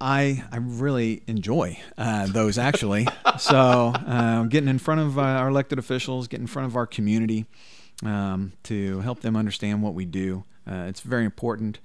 I 0.00 0.42
I 0.50 0.56
really 0.56 1.22
enjoy 1.28 1.78
uh, 1.96 2.26
those 2.26 2.58
actually. 2.58 3.06
so, 3.38 3.92
uh, 3.94 4.44
getting 4.44 4.68
in 4.68 4.80
front 4.80 5.00
of 5.00 5.16
uh, 5.16 5.22
our 5.22 5.48
elected 5.48 5.78
officials, 5.78 6.26
getting 6.26 6.44
in 6.44 6.48
front 6.48 6.66
of 6.66 6.74
our 6.74 6.88
community 6.88 7.46
um, 8.04 8.52
to 8.64 8.98
help 9.00 9.20
them 9.20 9.36
understand 9.36 9.80
what 9.80 9.94
we 9.94 10.06
do. 10.06 10.42
Uh, 10.68 10.86
it's 10.88 11.00
very 11.00 11.24
important 11.24 11.78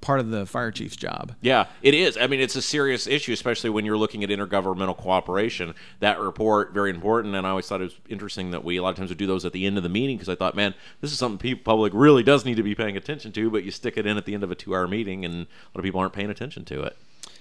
part 0.00 0.20
of 0.20 0.30
the 0.30 0.46
fire 0.46 0.70
chief's 0.70 0.96
job. 0.96 1.34
Yeah, 1.40 1.66
it 1.82 1.94
is. 1.94 2.16
I 2.16 2.26
mean, 2.26 2.40
it's 2.40 2.56
a 2.56 2.62
serious 2.62 3.06
issue, 3.06 3.32
especially 3.32 3.70
when 3.70 3.84
you're 3.84 3.96
looking 3.96 4.24
at 4.24 4.30
intergovernmental 4.30 4.96
cooperation. 4.96 5.74
That 6.00 6.18
report 6.20 6.72
very 6.72 6.90
important, 6.90 7.34
and 7.34 7.46
I 7.46 7.50
always 7.50 7.66
thought 7.66 7.80
it 7.80 7.84
was 7.84 7.96
interesting 8.08 8.50
that 8.52 8.64
we 8.64 8.76
a 8.76 8.82
lot 8.82 8.90
of 8.90 8.96
times 8.96 9.10
would 9.10 9.18
do 9.18 9.26
those 9.26 9.44
at 9.44 9.52
the 9.52 9.66
end 9.66 9.76
of 9.76 9.82
the 9.82 9.88
meeting 9.88 10.16
because 10.16 10.28
I 10.28 10.34
thought, 10.34 10.54
man, 10.54 10.74
this 11.00 11.12
is 11.12 11.18
something 11.18 11.38
people 11.38 11.62
public 11.64 11.92
really 11.94 12.22
does 12.22 12.44
need 12.44 12.56
to 12.56 12.62
be 12.62 12.74
paying 12.74 12.96
attention 12.96 13.32
to. 13.32 13.50
But 13.50 13.64
you 13.64 13.70
stick 13.70 13.96
it 13.96 14.06
in 14.06 14.16
at 14.16 14.24
the 14.24 14.34
end 14.34 14.44
of 14.44 14.50
a 14.50 14.54
two-hour 14.54 14.88
meeting, 14.88 15.24
and 15.24 15.34
a 15.34 15.38
lot 15.38 15.76
of 15.76 15.84
people 15.84 16.00
aren't 16.00 16.12
paying 16.12 16.30
attention 16.30 16.64
to 16.66 16.82
it. 16.82 16.96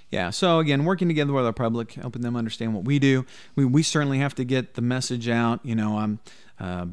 Yeah. 0.10 0.30
So 0.30 0.60
again, 0.60 0.86
working 0.86 1.08
together 1.08 1.34
with 1.34 1.46
our 1.46 1.54
public, 1.54 1.94
helping 1.94 2.22
them 2.22 2.36
understand 2.36 2.74
what 2.74 2.86
we 2.86 2.98
do. 3.00 3.26
We 3.56 3.66
we 3.66 3.84
certainly 3.84 4.20
have 4.20 4.36
to 4.36 4.46
get 4.46 4.76
the 4.76 4.82
message 4.82 5.28
out. 5.30 5.60
You 5.64 5.76
know, 5.76 5.98
I'm. 5.98 6.20
Uh, 6.60 6.88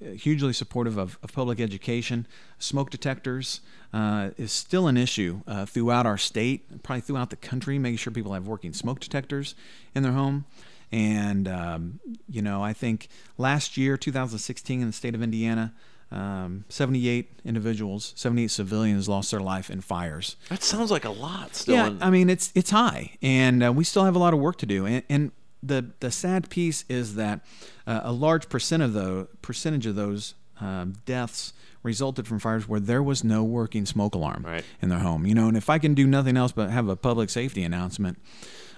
hugely 0.00 0.52
supportive 0.52 0.96
of, 0.96 1.18
of 1.22 1.32
public 1.32 1.60
education. 1.60 2.26
Smoke 2.58 2.90
detectors 2.90 3.60
uh, 3.92 4.30
is 4.36 4.52
still 4.52 4.86
an 4.86 4.96
issue 4.96 5.40
uh, 5.46 5.66
throughout 5.66 6.06
our 6.06 6.18
state, 6.18 6.82
probably 6.82 7.00
throughout 7.00 7.30
the 7.30 7.36
country, 7.36 7.78
making 7.78 7.98
sure 7.98 8.12
people 8.12 8.32
have 8.32 8.46
working 8.46 8.72
smoke 8.72 9.00
detectors 9.00 9.54
in 9.94 10.02
their 10.02 10.12
home. 10.12 10.44
And, 10.90 11.46
um, 11.48 12.00
you 12.28 12.40
know, 12.40 12.62
I 12.62 12.72
think 12.72 13.08
last 13.36 13.76
year, 13.76 13.96
2016, 13.96 14.80
in 14.80 14.86
the 14.86 14.92
state 14.92 15.14
of 15.14 15.22
Indiana, 15.22 15.74
um, 16.10 16.64
78 16.70 17.30
individuals, 17.44 18.14
78 18.16 18.50
civilians 18.50 19.08
lost 19.08 19.30
their 19.30 19.40
life 19.40 19.68
in 19.70 19.82
fires. 19.82 20.36
That 20.48 20.62
sounds 20.62 20.90
like 20.90 21.04
a 21.04 21.10
lot. 21.10 21.54
Still, 21.54 21.74
yeah. 21.74 21.86
In- 21.88 22.02
I 22.02 22.08
mean, 22.08 22.30
it's 22.30 22.50
it's 22.54 22.70
high, 22.70 23.16
and 23.20 23.62
uh, 23.62 23.72
we 23.72 23.84
still 23.84 24.04
have 24.04 24.16
a 24.16 24.18
lot 24.18 24.32
of 24.32 24.40
work 24.40 24.56
to 24.58 24.66
do. 24.66 24.86
And, 24.86 25.02
and 25.10 25.32
the 25.62 25.90
the 26.00 26.10
sad 26.10 26.50
piece 26.50 26.84
is 26.88 27.14
that 27.16 27.40
uh, 27.86 28.00
a 28.04 28.12
large 28.12 28.48
percent 28.48 28.82
of 28.82 28.92
the 28.92 29.28
percentage 29.42 29.86
of 29.86 29.94
those 29.94 30.34
um, 30.60 30.94
deaths 31.04 31.52
resulted 31.82 32.26
from 32.26 32.38
fires 32.38 32.68
where 32.68 32.80
there 32.80 33.02
was 33.02 33.22
no 33.22 33.44
working 33.44 33.86
smoke 33.86 34.14
alarm 34.14 34.44
right. 34.44 34.64
in 34.82 34.88
their 34.88 34.98
home. 34.98 35.26
You 35.26 35.34
know, 35.34 35.48
and 35.48 35.56
if 35.56 35.70
I 35.70 35.78
can 35.78 35.94
do 35.94 36.06
nothing 36.06 36.36
else 36.36 36.52
but 36.52 36.70
have 36.70 36.88
a 36.88 36.96
public 36.96 37.30
safety 37.30 37.62
announcement 37.62 38.18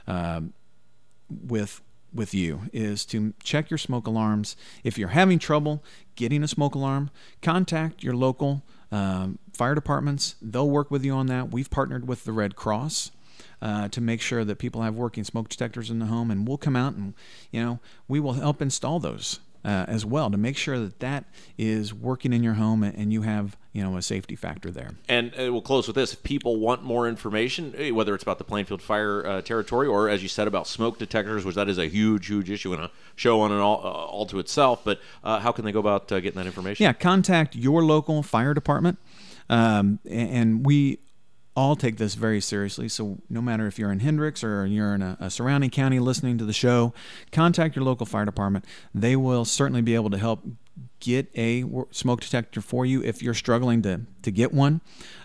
uh, 0.06 0.42
with 1.28 1.80
with 2.12 2.34
you 2.34 2.62
is 2.72 3.04
to 3.06 3.34
check 3.42 3.70
your 3.70 3.78
smoke 3.78 4.06
alarms. 4.06 4.56
If 4.82 4.98
you're 4.98 5.08
having 5.08 5.38
trouble 5.38 5.82
getting 6.16 6.42
a 6.42 6.48
smoke 6.48 6.74
alarm, 6.74 7.10
contact 7.40 8.02
your 8.02 8.14
local 8.14 8.64
um, 8.90 9.38
fire 9.52 9.74
departments. 9.74 10.34
They'll 10.42 10.68
work 10.68 10.90
with 10.90 11.04
you 11.04 11.12
on 11.12 11.26
that. 11.26 11.52
We've 11.52 11.70
partnered 11.70 12.08
with 12.08 12.24
the 12.24 12.32
Red 12.32 12.56
Cross 12.56 13.12
uh, 13.62 13.88
to 13.88 14.01
make 14.01 14.20
sure 14.20 14.44
that 14.44 14.57
people 14.57 14.83
have 14.83 14.94
working 14.94 15.25
smoke 15.25 15.49
detectors 15.49 15.90
in 15.90 15.99
the 15.99 16.07
home, 16.07 16.31
and 16.31 16.46
we'll 16.46 16.59
come 16.59 16.77
out 16.77 16.94
and 16.94 17.14
you 17.51 17.62
know 17.62 17.79
we 18.09 18.20
will 18.20 18.35
help 18.35 18.62
install 18.62 19.01
those 19.01 19.40
uh, 19.64 19.85
as 19.88 20.05
well 20.05 20.31
to 20.31 20.38
make 20.38 20.57
sure 20.57 20.79
that 20.79 21.01
that 21.01 21.25
is 21.59 21.92
working 21.92 22.33
in 22.33 22.42
your 22.42 22.55
home 22.55 22.83
and 22.83 23.12
you 23.12 23.23
have 23.23 23.57
you 23.73 23.83
know 23.83 23.96
a 23.96 24.03
safety 24.03 24.35
factor 24.35 24.70
there. 24.70 24.92
And 25.09 25.33
uh, 25.38 25.53
we'll 25.53 25.61
close 25.61 25.87
with 25.87 25.96
this: 25.96 26.12
if 26.12 26.23
people 26.23 26.59
want 26.59 26.83
more 26.83 27.09
information, 27.09 27.75
eh, 27.77 27.90
whether 27.90 28.14
it's 28.14 28.23
about 28.23 28.38
the 28.38 28.44
Plainfield 28.44 28.83
Fire 28.83 29.27
uh, 29.27 29.42
Territory 29.42 29.87
or, 29.87 30.09
as 30.09 30.23
you 30.23 30.29
said, 30.29 30.49
about 30.49 30.66
smoke 30.66 30.99
detectors, 30.99 31.44
which 31.44 31.57
that 31.57 31.68
is 31.68 31.79
a 31.79 31.87
huge, 31.87 32.27
huge 32.27 32.51
issue 32.51 32.73
and 32.73 32.85
a 32.85 32.90
show 33.16 33.40
on 33.40 33.53
it 33.53 33.59
all, 33.59 33.79
uh, 33.79 33.90
all 33.90 34.27
to 34.27 34.38
itself. 34.38 34.83
But 34.85 35.01
uh, 35.23 35.40
how 35.40 35.53
can 35.53 35.64
they 35.64 35.73
go 35.73 35.81
about 35.81 36.11
uh, 36.11 36.20
getting 36.20 36.38
that 36.38 36.46
information? 36.46 36.85
Yeah, 36.85 36.92
contact 36.92 37.55
your 37.55 37.85
local 37.85 38.23
fire 38.23 38.55
department, 38.55 38.99
um, 39.49 40.01
and 40.09 40.64
we 40.64 40.99
all 41.56 41.76
take 41.76 41.96
this 41.96 42.14
very 42.14 42.40
seriously. 42.40 42.88
So, 42.88 43.18
no 43.28 43.42
matter 43.42 43.66
if 43.66 43.78
you're 43.78 43.92
in 43.92 44.00
Hendricks 44.00 44.44
or 44.44 44.66
you're 44.66 44.94
in 44.94 45.02
a, 45.02 45.16
a, 45.20 45.30
surrounding 45.30 45.70
county 45.70 45.98
listening 45.98 46.38
to 46.38 46.44
the 46.44 46.52
show, 46.52 46.94
contact 47.32 47.76
your 47.76 47.84
local 47.84 48.06
fire 48.06 48.24
department. 48.24 48.64
They 48.94 49.16
will 49.16 49.44
certainly 49.44 49.82
be 49.82 49.94
able 49.94 50.10
to 50.10 50.18
help 50.18 50.44
get 51.00 51.28
a 51.36 51.64
smoke 51.90 52.20
detector 52.20 52.60
for 52.60 52.86
you 52.86 53.02
if 53.02 53.22
you're 53.22 53.34
struggling 53.34 53.82
to, 53.82 54.02
to 54.22 54.30
get 54.30 54.52
one. 54.52 54.80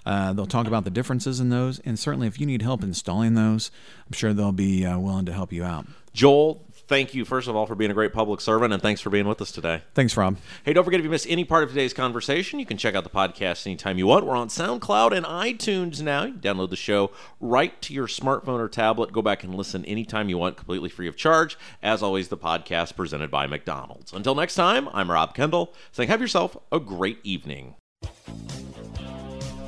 Uh, 0.05 0.33
they'll 0.33 0.45
talk 0.45 0.67
about 0.67 0.83
the 0.83 0.89
differences 0.89 1.39
in 1.39 1.49
those. 1.49 1.79
And 1.79 1.99
certainly, 1.99 2.27
if 2.27 2.39
you 2.39 2.45
need 2.45 2.61
help 2.61 2.83
installing 2.83 3.35
those, 3.35 3.71
I'm 4.07 4.13
sure 4.13 4.33
they'll 4.33 4.51
be 4.51 4.85
uh, 4.85 4.97
willing 4.97 5.25
to 5.25 5.33
help 5.33 5.53
you 5.53 5.63
out. 5.63 5.85
Joel, 6.13 6.65
thank 6.87 7.13
you, 7.13 7.25
first 7.25 7.47
of 7.47 7.55
all, 7.55 7.65
for 7.65 7.75
being 7.75 7.91
a 7.91 7.93
great 7.93 8.13
public 8.13 8.41
servant, 8.41 8.73
and 8.73 8.81
thanks 8.81 9.01
for 9.01 9.09
being 9.09 9.27
with 9.27 9.41
us 9.41 9.51
today. 9.51 9.81
Thanks, 9.93 10.15
Rob. 10.17 10.37
Hey, 10.63 10.73
don't 10.73 10.83
forget 10.83 10.99
if 10.99 11.03
you 11.03 11.09
missed 11.09 11.27
any 11.29 11.43
part 11.43 11.63
of 11.63 11.69
today's 11.69 11.93
conversation, 11.93 12.59
you 12.59 12.65
can 12.65 12.77
check 12.77 12.95
out 12.95 13.03
the 13.03 13.09
podcast 13.09 13.65
anytime 13.65 13.97
you 13.97 14.07
want. 14.07 14.25
We're 14.25 14.35
on 14.35 14.49
SoundCloud 14.49 15.15
and 15.15 15.25
iTunes 15.25 16.01
now. 16.01 16.25
You 16.25 16.33
download 16.33 16.69
the 16.69 16.75
show 16.75 17.11
right 17.39 17.79
to 17.81 17.93
your 17.93 18.07
smartphone 18.07 18.59
or 18.59 18.67
tablet. 18.67 19.11
Go 19.11 19.21
back 19.21 19.43
and 19.43 19.55
listen 19.55 19.85
anytime 19.85 20.29
you 20.29 20.37
want, 20.37 20.57
completely 20.57 20.89
free 20.89 21.07
of 21.07 21.15
charge. 21.15 21.57
As 21.81 22.03
always, 22.03 22.29
the 22.29 22.37
podcast 22.37 22.95
presented 22.95 23.31
by 23.31 23.47
McDonald's. 23.47 24.13
Until 24.13 24.35
next 24.35 24.55
time, 24.55 24.89
I'm 24.93 25.11
Rob 25.11 25.33
Kendall 25.33 25.73
saying 25.91 26.09
have 26.09 26.21
yourself 26.21 26.57
a 26.71 26.79
great 26.79 27.19
evening. 27.23 27.75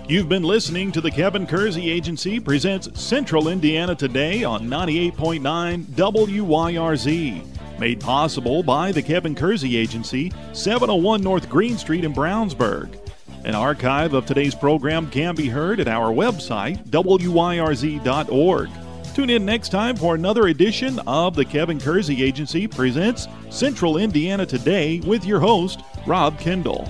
You've 0.09 0.29
been 0.29 0.43
listening 0.43 0.93
to 0.93 1.01
the 1.01 1.11
Kevin 1.11 1.45
Kersey 1.45 1.91
Agency 1.91 2.39
presents 2.39 2.97
Central 2.97 3.49
Indiana 3.49 3.93
Today 3.93 4.45
on 4.45 4.69
98.9 4.69 5.83
WYRZ. 5.83 7.77
Made 7.77 7.99
possible 7.99 8.63
by 8.63 8.93
the 8.93 9.01
Kevin 9.01 9.35
Kersey 9.35 9.75
Agency, 9.75 10.31
701 10.53 11.21
North 11.21 11.49
Green 11.49 11.77
Street 11.77 12.05
in 12.05 12.13
Brownsburg. 12.13 12.97
An 13.43 13.53
archive 13.53 14.13
of 14.13 14.25
today's 14.25 14.55
program 14.55 15.09
can 15.09 15.35
be 15.35 15.49
heard 15.49 15.81
at 15.81 15.89
our 15.89 16.13
website, 16.13 16.81
wyrz.org. 16.87 18.69
Tune 19.13 19.29
in 19.29 19.45
next 19.45 19.69
time 19.69 19.97
for 19.97 20.15
another 20.15 20.47
edition 20.47 20.99
of 21.05 21.35
the 21.35 21.43
Kevin 21.43 21.81
Kersey 21.81 22.23
Agency 22.23 22.65
presents 22.65 23.27
Central 23.49 23.97
Indiana 23.97 24.45
Today 24.45 25.01
with 25.01 25.25
your 25.25 25.41
host, 25.41 25.81
Rob 26.05 26.39
Kendall. 26.39 26.89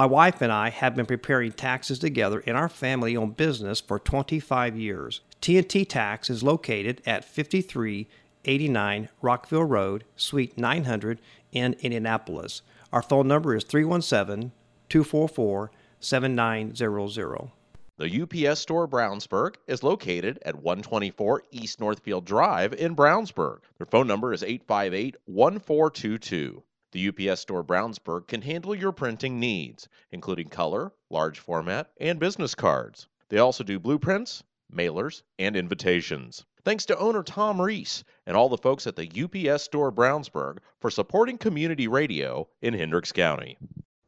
My 0.00 0.06
wife 0.06 0.40
and 0.40 0.50
I 0.50 0.70
have 0.70 0.94
been 0.94 1.04
preparing 1.04 1.52
taxes 1.52 1.98
together 1.98 2.40
in 2.40 2.56
our 2.56 2.70
family 2.70 3.14
owned 3.18 3.36
business 3.36 3.82
for 3.82 3.98
25 3.98 4.74
years. 4.74 5.20
TNT 5.42 5.86
Tax 5.86 6.30
is 6.30 6.42
located 6.42 7.02
at 7.04 7.22
5389 7.22 9.10
Rockville 9.20 9.64
Road, 9.64 10.04
Suite 10.16 10.56
900 10.56 11.20
in 11.52 11.74
Indianapolis. 11.80 12.62
Our 12.94 13.02
phone 13.02 13.28
number 13.28 13.54
is 13.54 13.64
317 13.64 14.52
244 14.88 15.70
7900. 16.00 17.50
The 17.98 18.22
UPS 18.22 18.60
Store 18.60 18.88
Brownsburg 18.88 19.56
is 19.66 19.82
located 19.82 20.38
at 20.46 20.54
124 20.54 21.42
East 21.50 21.78
Northfield 21.78 22.24
Drive 22.24 22.72
in 22.72 22.96
Brownsburg. 22.96 23.58
Their 23.76 23.86
phone 23.86 24.06
number 24.06 24.32
is 24.32 24.42
858 24.42 25.16
1422. 25.26 26.62
The 26.92 27.08
UPS 27.08 27.42
Store 27.42 27.62
Brownsburg 27.62 28.26
can 28.26 28.42
handle 28.42 28.74
your 28.74 28.90
printing 28.90 29.38
needs, 29.38 29.88
including 30.10 30.48
color, 30.48 30.92
large 31.08 31.38
format, 31.38 31.92
and 32.00 32.18
business 32.18 32.56
cards. 32.56 33.06
They 33.28 33.38
also 33.38 33.62
do 33.62 33.78
blueprints, 33.78 34.42
mailers, 34.74 35.22
and 35.38 35.54
invitations. 35.54 36.44
Thanks 36.64 36.86
to 36.86 36.98
owner 36.98 37.22
Tom 37.22 37.60
Reese 37.60 38.02
and 38.26 38.36
all 38.36 38.48
the 38.48 38.58
folks 38.58 38.88
at 38.88 38.96
the 38.96 39.08
UPS 39.08 39.62
Store 39.62 39.92
Brownsburg 39.92 40.58
for 40.80 40.90
supporting 40.90 41.38
community 41.38 41.86
radio 41.86 42.48
in 42.60 42.74
Hendricks 42.74 43.12
County. 43.12 43.56